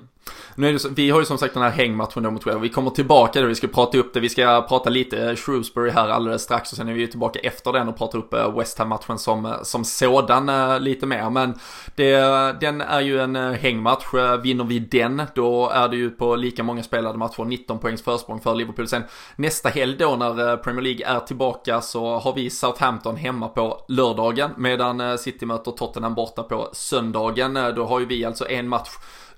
[0.55, 2.63] Nu är det så, vi har ju som sagt den här hängmatchen mot Wales.
[2.63, 3.47] Vi kommer tillbaka där.
[3.47, 4.19] vi ska prata upp det.
[4.19, 7.73] Vi ska prata lite eh, Shrewsbury här alldeles strax och sen är vi tillbaka efter
[7.73, 11.29] den och pratar upp eh, West Ham-matchen som, eh, som sådan eh, lite mer.
[11.29, 11.53] Men
[11.95, 12.15] det,
[12.59, 14.05] den är ju en hängmatch.
[14.43, 18.39] Vinner vi den, då är det ju på lika många spelade matcher, 19 poängs försprång
[18.39, 18.87] för Liverpool.
[18.87, 19.03] Sen
[19.35, 24.51] nästa helg då när Premier League är tillbaka så har vi Southampton hemma på lördagen
[24.57, 27.53] medan City möter Tottenham borta på söndagen.
[27.53, 28.89] Då har ju vi alltså en match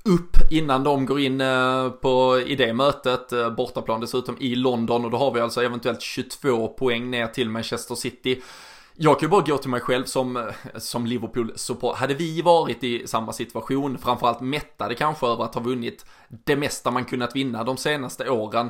[0.04, 3.32] upp innan de går in eh, på, i det mötet.
[3.32, 7.50] Eh, bortaplan dessutom i London och då har vi alltså eventuellt 22 poäng ner till
[7.50, 8.42] Manchester City.
[8.96, 10.44] Jag kan ju bara gå till mig själv som, eh,
[10.76, 11.96] som Liverpool-support.
[11.96, 16.92] Hade vi varit i samma situation, framförallt mättade kanske över att ha vunnit det mesta
[16.92, 18.70] man kunnat vinna de senaste åren.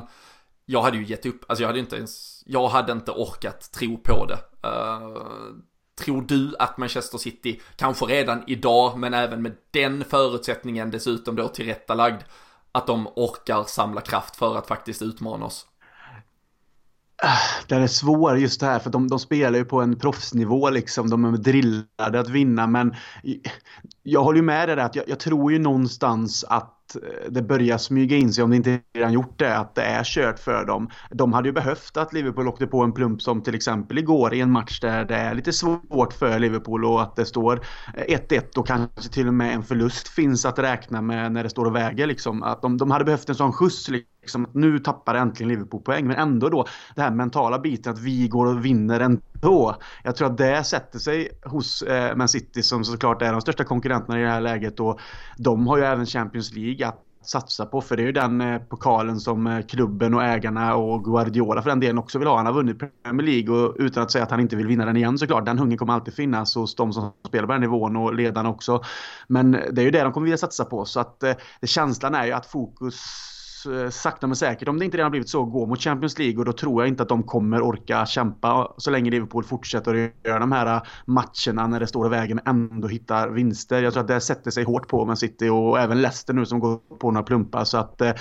[0.66, 3.96] Jag hade ju gett upp, alltså jag hade inte ens, jag hade inte orkat tro
[3.96, 4.68] på det.
[4.68, 5.18] Uh,
[5.94, 11.48] Tror du att Manchester City, kanske redan idag, men även med den förutsättningen dessutom då
[11.48, 12.22] tillrättalagd,
[12.72, 15.66] att de orkar samla kraft för att faktiskt utmana oss?
[17.22, 17.38] Ah,
[17.68, 21.10] den är svår just det här för de, de spelar ju på en proffsnivå liksom.
[21.10, 22.94] De är drillade att vinna men
[24.02, 27.42] jag håller ju med dig där att jag, jag tror ju någonstans att Eh, det
[27.42, 30.64] börjar smyga in sig, om det inte redan gjort det, att det är kört för
[30.64, 30.88] dem.
[31.10, 34.40] De hade ju behövt att Liverpool åkte på en plump som till exempel igår i
[34.40, 37.60] en match där det är lite svårt för Liverpool och att det står
[37.94, 41.50] eh, 1-1 och kanske till och med en förlust finns att räkna med när det
[41.50, 42.06] står och väger.
[42.06, 42.42] Liksom.
[42.42, 43.88] Att de, de hade behövt en sån skjuts.
[43.88, 47.98] Liksom, Liksom nu tappar äntligen Liverpool poäng, men ändå då den här mentala biten att
[47.98, 49.76] vi går och vinner ändå.
[50.02, 53.64] Jag tror att det sätter sig hos eh, Man City som såklart är de största
[53.64, 55.00] konkurrenterna i det här läget och
[55.38, 57.80] de har ju även Champions League att satsa på.
[57.80, 61.70] För det är ju den eh, pokalen som eh, klubben och ägarna och Guardiola för
[61.70, 62.36] den delen också vill ha.
[62.36, 64.96] Han har vunnit Premier League och utan att säga att han inte vill vinna den
[64.96, 65.46] igen såklart.
[65.46, 68.82] Den hungern kommer alltid finnas hos de som spelar på den nivån och ledarna också.
[69.28, 70.84] Men det är ju det de kommer vilja satsa på.
[70.84, 73.04] Så att eh, känslan är ju att fokus
[73.66, 76.44] Eh, sakta men säkert, om det inte redan blivit så, gå mot Champions League och
[76.44, 80.38] då tror jag inte att de kommer orka kämpa så länge Liverpool fortsätter att göra
[80.38, 83.82] de här eh, matcherna när det står i vägen men ändå hittar vinster.
[83.82, 86.60] Jag tror att det sätter sig hårt på Man City och även Leicester nu som
[86.60, 87.64] går på några plumpar.
[87.64, 88.12] Så att eh,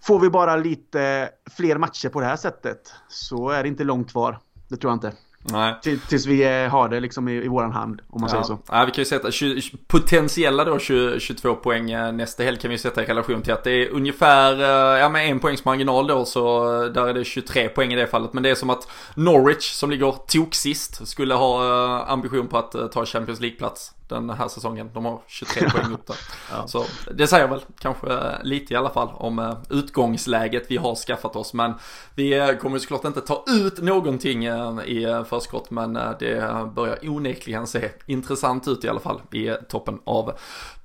[0.00, 4.10] får vi bara lite fler matcher på det här sättet så är det inte långt
[4.10, 4.38] kvar.
[4.68, 5.12] Det tror jag inte.
[5.52, 5.74] Nej.
[6.08, 8.32] Tills vi har det liksom i, i våran hand, om man ja.
[8.32, 8.58] säger så.
[8.68, 12.70] Ja, vi kan ju sätta 20, potentiella då 20, 22 poäng eh, nästa helg kan
[12.70, 16.06] vi sätta i relation till att det är ungefär, eh, ja med en poängs marginal
[16.06, 18.32] då så eh, där är det 23 poäng i det fallet.
[18.32, 22.92] Men det är som att Norwich som ligger tok sist skulle ha ambition på att
[22.92, 24.90] ta Champions League-plats den här säsongen.
[24.94, 26.16] De har 23 poäng upp där.
[26.50, 26.66] ja.
[26.66, 26.84] Så
[27.14, 31.54] det säger väl kanske lite i alla fall om eh, utgångsläget vi har skaffat oss.
[31.54, 31.74] Men
[32.14, 35.70] vi eh, kommer såklart inte ta ut någonting eh, i förskott.
[35.70, 40.32] Men det börjar onekligen se intressant ut i alla fall i toppen av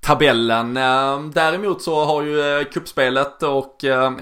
[0.02, 0.74] tabellen.
[1.34, 3.78] Däremot så har ju kuppspelet och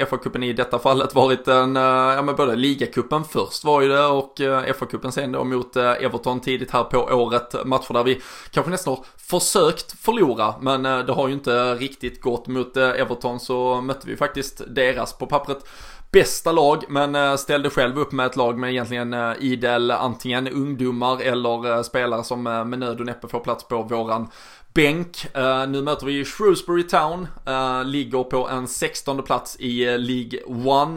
[0.09, 4.33] FA-cupen i detta fallet varit en, ja men både ligacupen först var ju det och
[4.79, 7.65] FA-cupen sen då mot Everton tidigt här på året.
[7.65, 12.21] Matcher där vi kanske nästan har försökt förlora men eh, det har ju inte riktigt
[12.21, 12.47] gått.
[12.47, 15.67] Mot eh, Everton så mötte vi faktiskt deras på pappret
[16.11, 21.21] bästa lag men eh, ställde själv upp med ett lag med egentligen idel antingen ungdomar
[21.21, 24.27] eller spelare som med nöd och näppe får plats på våran
[24.73, 25.27] bänk.
[25.67, 27.27] Nu möter vi Shrewsbury Town,
[27.85, 30.39] ligger på en 16 plats i League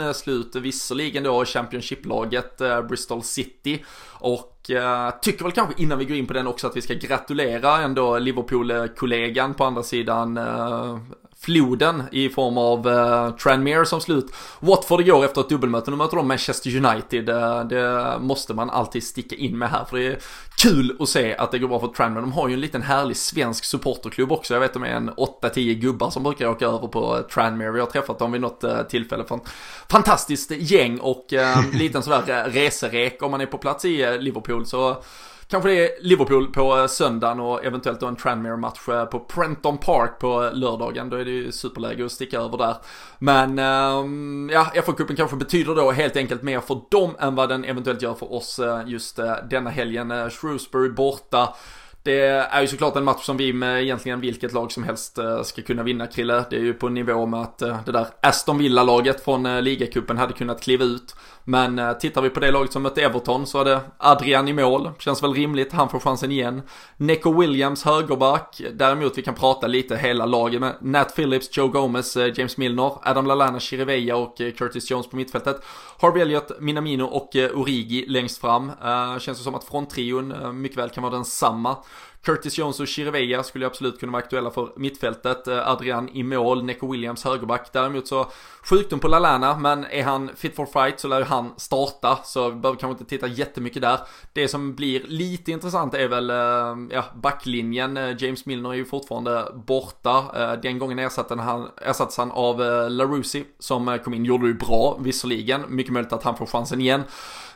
[0.08, 3.84] 1, slut visserligen då Championship-laget Bristol City.
[4.08, 6.94] Och Eh, tycker väl kanske innan vi går in på den också att vi ska
[6.94, 10.98] gratulera ändå Liverpool-kollegan på andra sidan eh,
[11.40, 14.26] floden i form av uh, Tranmere som slut.
[14.60, 17.30] Watford igår efter ett dubbelmöte, nu möter de Manchester United.
[17.30, 20.18] Uh, det måste man alltid sticka in med här för det är
[20.58, 22.20] kul att se att det går bra för Tranmere.
[22.20, 24.54] De har ju en liten härlig svensk supporterklubb också.
[24.54, 27.70] Jag vet de är en 8-10 gubbar som brukar åka över på eh, Tranmere.
[27.70, 29.24] Vi har träffat dem vid något uh, tillfälle.
[29.24, 29.40] från
[29.88, 35.02] fantastiskt gäng och uh, liten sådär reserek om man är på plats i Liverpool så
[35.50, 39.78] Kanske det är Liverpool på eh, söndagen och eventuellt då en Tranmere-match eh, på Prenton
[39.78, 41.10] Park på eh, lördagen.
[41.10, 42.76] Då är det ju superläge att sticka över där.
[43.18, 47.64] Men ehm, ja, FA-cupen kanske betyder då helt enkelt mer för dem än vad den
[47.64, 49.18] eventuellt gör för oss just
[49.50, 50.30] denna helgen.
[50.30, 51.54] Shrewsbury borta.
[52.02, 55.62] Det är ju såklart en match som vi med egentligen vilket lag som helst ska
[55.62, 56.44] kunna vinna Krille.
[56.50, 60.62] Det är ju på nivå med att det där Aston Villa-laget från ligacupen hade kunnat
[60.62, 61.14] kliva ut.
[61.50, 64.52] Men eh, tittar vi på det laget som mötte Everton så är det Adrian i
[64.52, 64.90] mål.
[64.98, 66.62] Känns väl rimligt, han får chansen igen.
[66.96, 68.60] Neco Williams högerback.
[68.72, 72.92] Däremot vi kan prata lite hela laget med Nat Phillips, Joe Gomez, eh, James Milner,
[73.02, 75.62] Adam Lallana, Chirivella och eh, Curtis Jones på mittfältet.
[76.00, 78.70] Harvey Elliott, Minamino och eh, Origi längst fram.
[78.84, 81.76] Eh, känns det som att fronttrion eh, mycket väl kan vara densamma.
[82.22, 85.48] Curtis Jones och Chirivella skulle absolut kunna vara aktuella för mittfältet.
[85.48, 87.72] Eh, Adrian i mål, Neco Williams högerback.
[87.72, 88.26] Däremot så
[88.62, 92.18] sjukdom på Lalana, men är han fit for fight så lär ju han starta.
[92.24, 93.98] Så vi behöver kanske inte titta jättemycket där.
[94.32, 97.96] Det som blir lite intressant är väl, eh, ja, backlinjen.
[97.96, 100.56] Eh, James Milner är ju fortfarande borta.
[100.62, 102.58] Den gången ersattes han, ersattes han av
[102.90, 105.64] LaRusi som kom in, gjorde det ju bra visserligen.
[105.68, 107.04] Mycket möjligt att han får chansen igen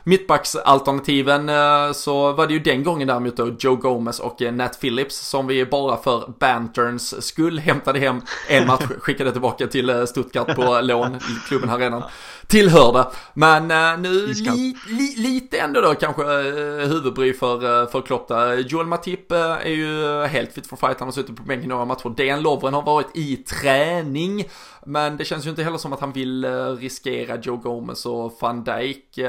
[0.05, 4.81] mittbacksalternativen eh, så var det ju den gången däremot då Joe Gomez och eh, Nat
[4.81, 10.05] Phillips som vi bara för banterns skull hämtade hem en match, skickade tillbaka till eh,
[10.05, 11.19] Stuttgart på lån.
[11.47, 12.03] Klubben här redan
[12.47, 13.05] tillhörde.
[13.33, 13.67] Men
[14.01, 16.23] nu li, li, lite ändå då kanske
[16.85, 18.57] huvudbry för, för Klopp där.
[18.57, 22.13] Joel Matip är ju helt fit for fight, han har suttit på bänken några matcher.
[22.17, 24.45] Dejan Lovren har varit i träning.
[24.85, 26.45] Men det känns ju inte heller som att han vill
[26.79, 29.19] riskera Joe Gomez och van Dijk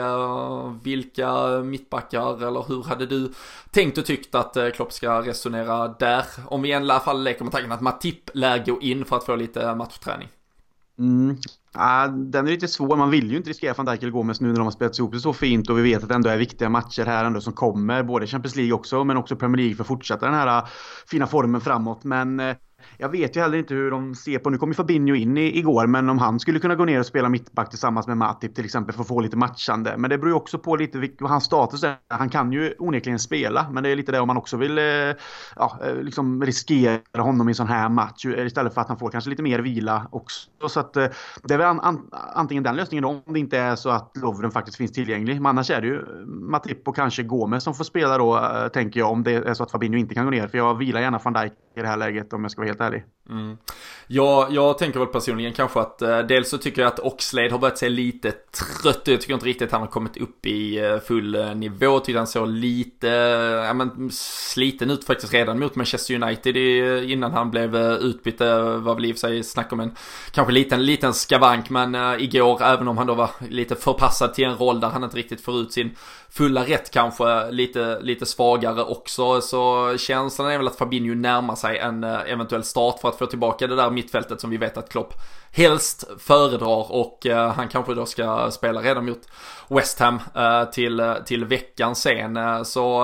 [0.83, 3.33] vilka mittbackar eller hur hade du
[3.71, 6.25] tänkt och tyckt att Klopp ska resonera där?
[6.47, 9.25] Om vi i alla fall leker med tanken att Matip lär gå in för att
[9.25, 10.29] få lite matchträning.
[10.99, 11.37] Mm.
[11.79, 12.97] Ja, den är lite svår.
[12.97, 15.12] Man vill ju inte riskera van Dijk eller Gomes nu när de har spelat ihop
[15.12, 17.53] det så fint och vi vet att det ändå är viktiga matcher här ändå som
[17.53, 18.03] kommer.
[18.03, 20.64] Både Champions League också men också Premier League för att fortsätta den här äh,
[21.11, 22.05] fina formen framåt.
[22.05, 22.57] Men eh,
[22.99, 25.59] jag vet ju heller inte hur de ser på, nu kom ju Fabinho in i,
[25.59, 28.64] igår, men om han skulle kunna gå ner och spela mittback tillsammans med Matip till
[28.64, 29.95] exempel för att få lite matchande.
[29.97, 31.97] Men det beror ju också på lite vad hans status är.
[32.09, 34.85] Han kan ju onekligen spela, men det är lite det om man också vill eh,
[35.57, 38.99] ja, eh, liksom riskera honom i en sån här match eh, istället för att han
[38.99, 40.51] får kanske lite mer vila också.
[40.68, 43.77] Så att det är väl an, an, antingen den lösningen då, om det inte är
[43.77, 45.35] så att Lovren faktiskt finns tillgänglig.
[45.35, 49.11] Men annars är det ju Matip och kanske Gomes som får spela då, tänker jag,
[49.11, 50.49] om det är så att Fabinho inte kan gå ner.
[50.49, 52.81] För jag vilar gärna van Dijk i det här läget om jag ska vara helt
[52.95, 53.16] ärlig.
[53.31, 53.59] Mm.
[54.09, 57.59] Ja, jag tänker väl personligen kanske att eh, dels så tycker jag att Oxlade har
[57.59, 59.07] börjat se lite trött ut.
[59.09, 62.01] Jag tycker inte riktigt att han har kommit upp i eh, full eh, nivå.
[62.01, 67.12] Tycker han såg lite, eh, ja men sliten ut faktiskt redan mot Manchester United eh,
[67.12, 68.39] innan han blev eh, utbytt.
[68.39, 69.95] Det var väl i och för sig snack om en
[70.31, 74.57] kanske liten, liten skavank men igår även om han då var lite förpassad till en
[74.57, 75.97] roll där han inte riktigt får ut sin
[76.31, 79.41] fulla rätt kanske lite, lite svagare också.
[79.41, 83.67] Så känslan är väl att Fabinho närmar sig en eventuell start för att få tillbaka
[83.67, 85.14] det där mittfältet som vi vet att Klopp
[85.53, 89.29] helst föredrar och eh, han kanske då ska spela redan mot
[89.69, 92.37] West Ham eh, till, eh, till veckan sen.
[92.37, 93.03] Eh, så så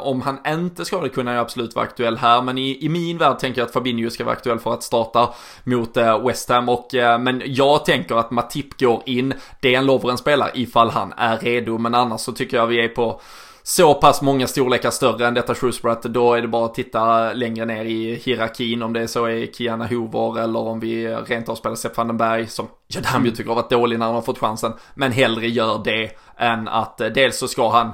[0.00, 3.18] om han inte ska det kunna jag absolut vara aktuell här men i, i min
[3.18, 5.34] värld tänker jag att Fabinho ska vara aktuell för att starta
[5.64, 5.96] mot
[6.26, 9.34] West Ham och men jag tänker att Matip går in.
[9.60, 12.84] Det är en Lovren spelar ifall han är redo men annars så tycker jag vi
[12.84, 13.20] är på
[13.66, 17.32] så pass många storlekar större än detta Shrewsbury att då är det bara att titta
[17.32, 21.54] längre ner i hierarkin om det så är Kiana Hoover eller om vi rent av
[21.54, 24.72] spelar Sepp Vandenberg som Judd Hamby tycker har varit dålig när han har fått chansen.
[24.94, 27.92] Men hellre gör det än att eh, dels så ska han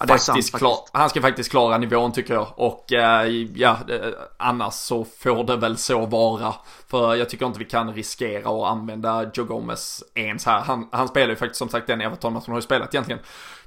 [0.00, 2.46] Ja, faktiskt sant, klar, han ska faktiskt klara nivån tycker jag.
[2.56, 3.76] Och eh, ja,
[4.38, 6.54] annars så får det väl så vara.
[6.90, 10.60] För jag tycker inte vi kan riskera att använda Joe Gomez ens här.
[10.60, 13.20] Han, han spelar ju faktiskt som sagt den Everton som har ju spelat egentligen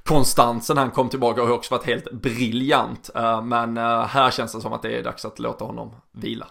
[0.06, 3.10] Konstansen han kom tillbaka har också varit helt briljant.
[3.14, 6.46] Eh, men eh, här känns det som att det är dags att låta honom vila.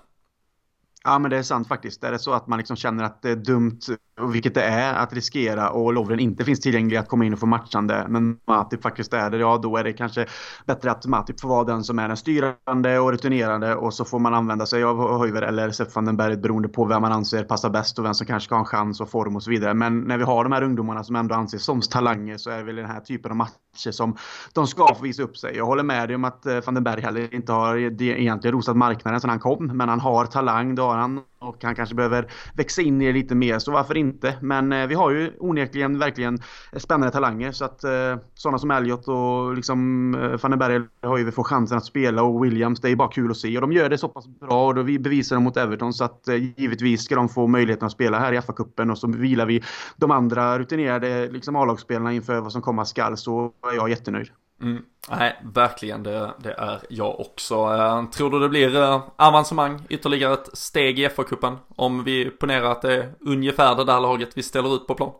[1.03, 2.03] Ja men det är sant faktiskt.
[2.03, 3.79] Är det så att man liksom känner att det är dumt,
[4.21, 7.45] vilket det är, att riskera och Lovren inte finns tillgänglig att komma in och få
[7.45, 10.25] matchande, men Matip faktiskt är det, ja då är det kanske
[10.65, 14.19] bättre att Matip får vara den som är den styrande och returnerande och så får
[14.19, 17.43] man använda sig av Höjver eller Sepp van den Berg beroende på vem man anser
[17.43, 19.73] passar bäst och vem som kanske ska ha en chans och form och så vidare.
[19.73, 22.63] Men när vi har de här ungdomarna som ändå anses som talanger så är det
[22.63, 24.17] väl den här typen av matcher som
[24.53, 25.55] de ska få visa upp sig.
[25.57, 28.77] Jag håller med dig om att eh, van den Berg heller inte har egentligen rosat
[28.77, 32.27] marknaden sedan han kom, men han har talang, det har han och han kanske behöver
[32.53, 34.37] växa in i det lite mer, så varför inte?
[34.41, 36.39] Men eh, vi har ju onekligen verkligen
[36.71, 40.81] eh, spännande talanger så att eh, sådana som Elliot och liksom eh, van den Berg
[41.01, 43.61] har ju fått chansen att spela och Williams, det är bara kul att se och
[43.61, 46.27] de gör det så pass bra och då vi bevisar dem mot Everton så att
[46.27, 49.63] eh, givetvis ska de få möjligheten att spela här i FA-cupen och så vilar vi
[49.97, 54.29] de andra rutinerade liksom A-lagsspelarna inför vad som komma skall så är jag jättenöjd.
[54.61, 54.83] Mm.
[55.09, 57.55] Nej, verkligen det, det, är jag också.
[57.55, 61.57] Uh, tror du det blir uh, avancemang, ytterligare ett steg i FA-cupen?
[61.75, 65.11] Om vi ponerar att det är ungefär det där laget vi ställer ut på plan?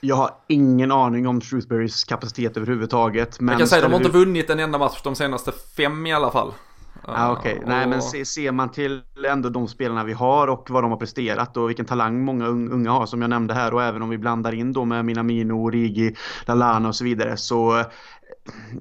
[0.00, 3.40] Jag har ingen aning om Shrewsburys kapacitet överhuvudtaget.
[3.40, 6.06] Men jag kan säga att de har inte vunnit en enda match de senaste fem
[6.06, 6.52] i alla fall.
[7.04, 7.68] Ah, Okej, okay.
[7.68, 10.98] nej men se, ser man till ändå de spelarna vi har och vad de har
[10.98, 14.18] presterat och vilken talang många unga har som jag nämnde här och även om vi
[14.18, 17.84] blandar in då med Minamino, Rigi, Lalana och så vidare så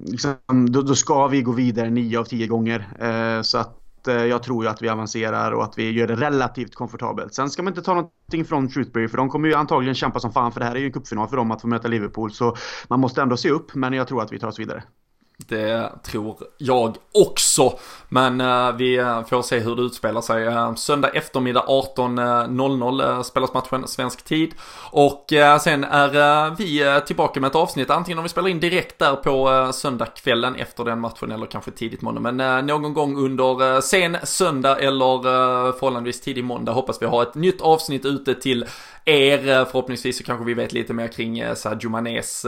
[0.05, 2.87] liksom, då, då, ska vi gå vidare 9 av 10 gånger.
[2.99, 6.15] Eh, så att eh, jag tror ju att vi avancerar och att vi gör det
[6.15, 7.33] relativt komfortabelt.
[7.33, 10.31] Sen ska man inte ta någonting från Shrewsbury för de kommer ju antagligen kämpa som
[10.31, 12.31] fan för det här är ju en cupfinal för dem att få möta Liverpool.
[12.31, 12.55] Så
[12.87, 14.83] man måste ändå se upp men jag tror att vi tar oss vidare.
[15.45, 17.79] Det tror jag också.
[18.09, 18.97] Men eh, vi
[19.29, 20.43] får se hur det utspelar sig.
[20.43, 24.53] Eh, söndag eftermiddag 18.00 eh, spelas matchen svensk tid.
[24.91, 25.25] Och
[25.61, 27.89] sen är vi tillbaka med ett avsnitt.
[27.89, 32.01] Antingen om vi spelar in direkt där på söndagskvällen efter den matchen eller kanske tidigt
[32.01, 32.31] måndag.
[32.31, 35.21] Men någon gång under sen söndag eller
[35.71, 38.65] förhållandevis tidig måndag hoppas vi ha ett nytt avsnitt ute till
[39.05, 39.65] er.
[39.65, 42.45] Förhoppningsvis så kanske vi vet lite mer kring Sadio Manes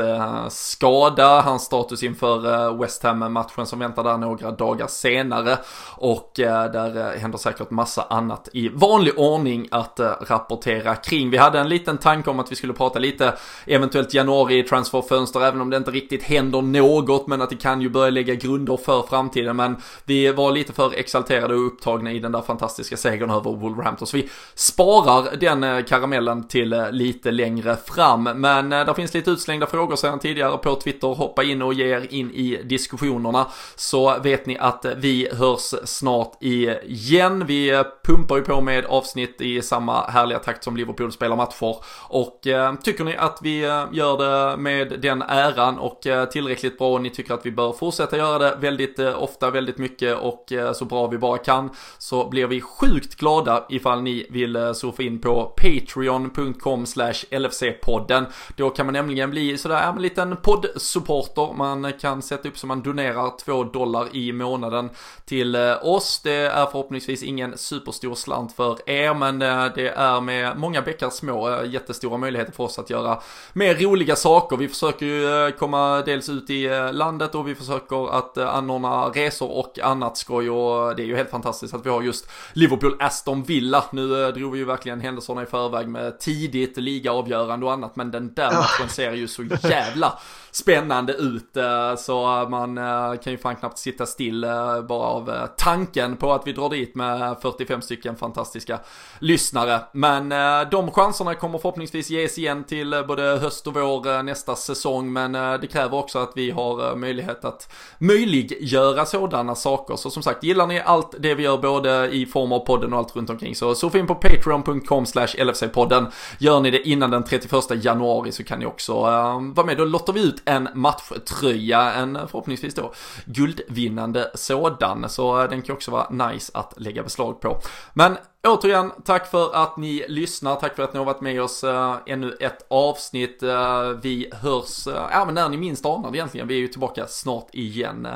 [0.50, 5.58] skada, hans status inför West Ham-matchen som väntar där några dagar senare.
[5.96, 11.30] Och eh, där eh, händer säkert massa annat i vanlig ordning att eh, rapportera kring.
[11.30, 13.34] Vi hade en liten tanke om att vi skulle prata lite
[13.66, 17.90] eventuellt januari transferfönster även om det inte riktigt händer något men att det kan ju
[17.90, 19.56] börja lägga grunder för framtiden.
[19.56, 19.76] Men
[20.06, 24.18] vi var lite för exalterade och upptagna i den där fantastiska segern över Wolverhampton så
[24.18, 28.24] vi sparar den karamellen till lite längre fram.
[28.24, 31.08] Men där finns lite utslängda frågor sedan tidigare på Twitter.
[31.08, 36.38] Hoppa in och ge er in i diskussionerna så vet ni att vi hörs snart
[36.40, 37.46] igen.
[37.46, 41.76] Vi pumpar ju på med avsnitt i samma härliga takt som Liverpool spelar matcher
[42.08, 46.78] och eh, tycker ni att vi eh, gör det med den äran och eh, tillräckligt
[46.78, 50.18] bra och ni tycker att vi bör fortsätta göra det väldigt eh, ofta, väldigt mycket
[50.18, 54.74] och eh, så bra vi bara kan så blir vi sjukt glada ifall ni vill
[54.76, 56.86] surfa in på patreon.com
[57.32, 58.26] LFC-podden.
[58.56, 61.54] Då kan man nämligen bli sådär en liten poddsupporter.
[61.58, 64.90] Man kan sätta upp så man donerar 2 dollar i månaden
[65.26, 66.22] till oss.
[66.24, 71.64] Det är förhoppningsvis ingen superstor slant för er men det är med många bäckar små
[71.66, 73.20] jättestora möjligheter för oss att göra
[73.54, 74.58] mer roliga saker.
[74.58, 79.80] Vi försöker ju komma dels ut i landet och vi försöker att anordna resor och
[79.80, 83.86] annat skoj och det är ju helt fantastiskt att vi har just Liverpool Aston Villa.
[83.92, 88.34] Nu drog vi ju verkligen händelserna i förväg med tidigt ligaavgörande och annat men den
[88.34, 90.20] där matchen ser ju så jävla
[90.52, 95.48] spännande ut eh, så man eh, kan ju fan knappt sitta still eh, bara av
[95.58, 98.80] tanken på att vi drar dit med 45 stycken fantastiska
[99.20, 99.82] lyssnare.
[99.92, 100.30] Men
[100.72, 105.68] de chanserna kommer förhoppningsvis ges igen till både höst och vår nästa säsong men det
[105.72, 109.96] kräver också att vi har möjlighet att möjliggöra sådana saker.
[109.96, 113.00] Så som sagt, gillar ni allt det vi gör både i form av podden och
[113.00, 116.06] allt runt omkring så surfa in på patreon.com slash LFC-podden.
[116.38, 119.78] Gör ni det innan den 31 januari så kan ni också vara med.
[119.78, 122.94] Då lottar vi ut en matchtröja, en förhoppningsvis då
[123.26, 125.10] guldvinnande sådan.
[125.10, 127.60] Så eh, den kan också vara nice att lägga beslag på.
[127.94, 128.18] Men
[128.48, 131.96] återigen, tack för att ni lyssnar, tack för att ni har varit med oss äh,
[132.06, 133.44] ännu ett avsnitt.
[133.44, 136.68] Äh, vi hörs, äh, ja men när ni minst anar det egentligen, vi är ju
[136.68, 138.08] tillbaka snart igen.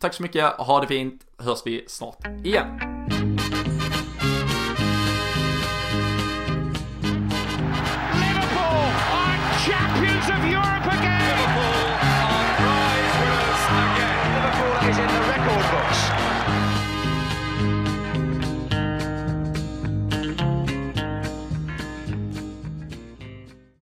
[0.00, 3.35] tack så mycket, ha det fint, hörs vi snart igen.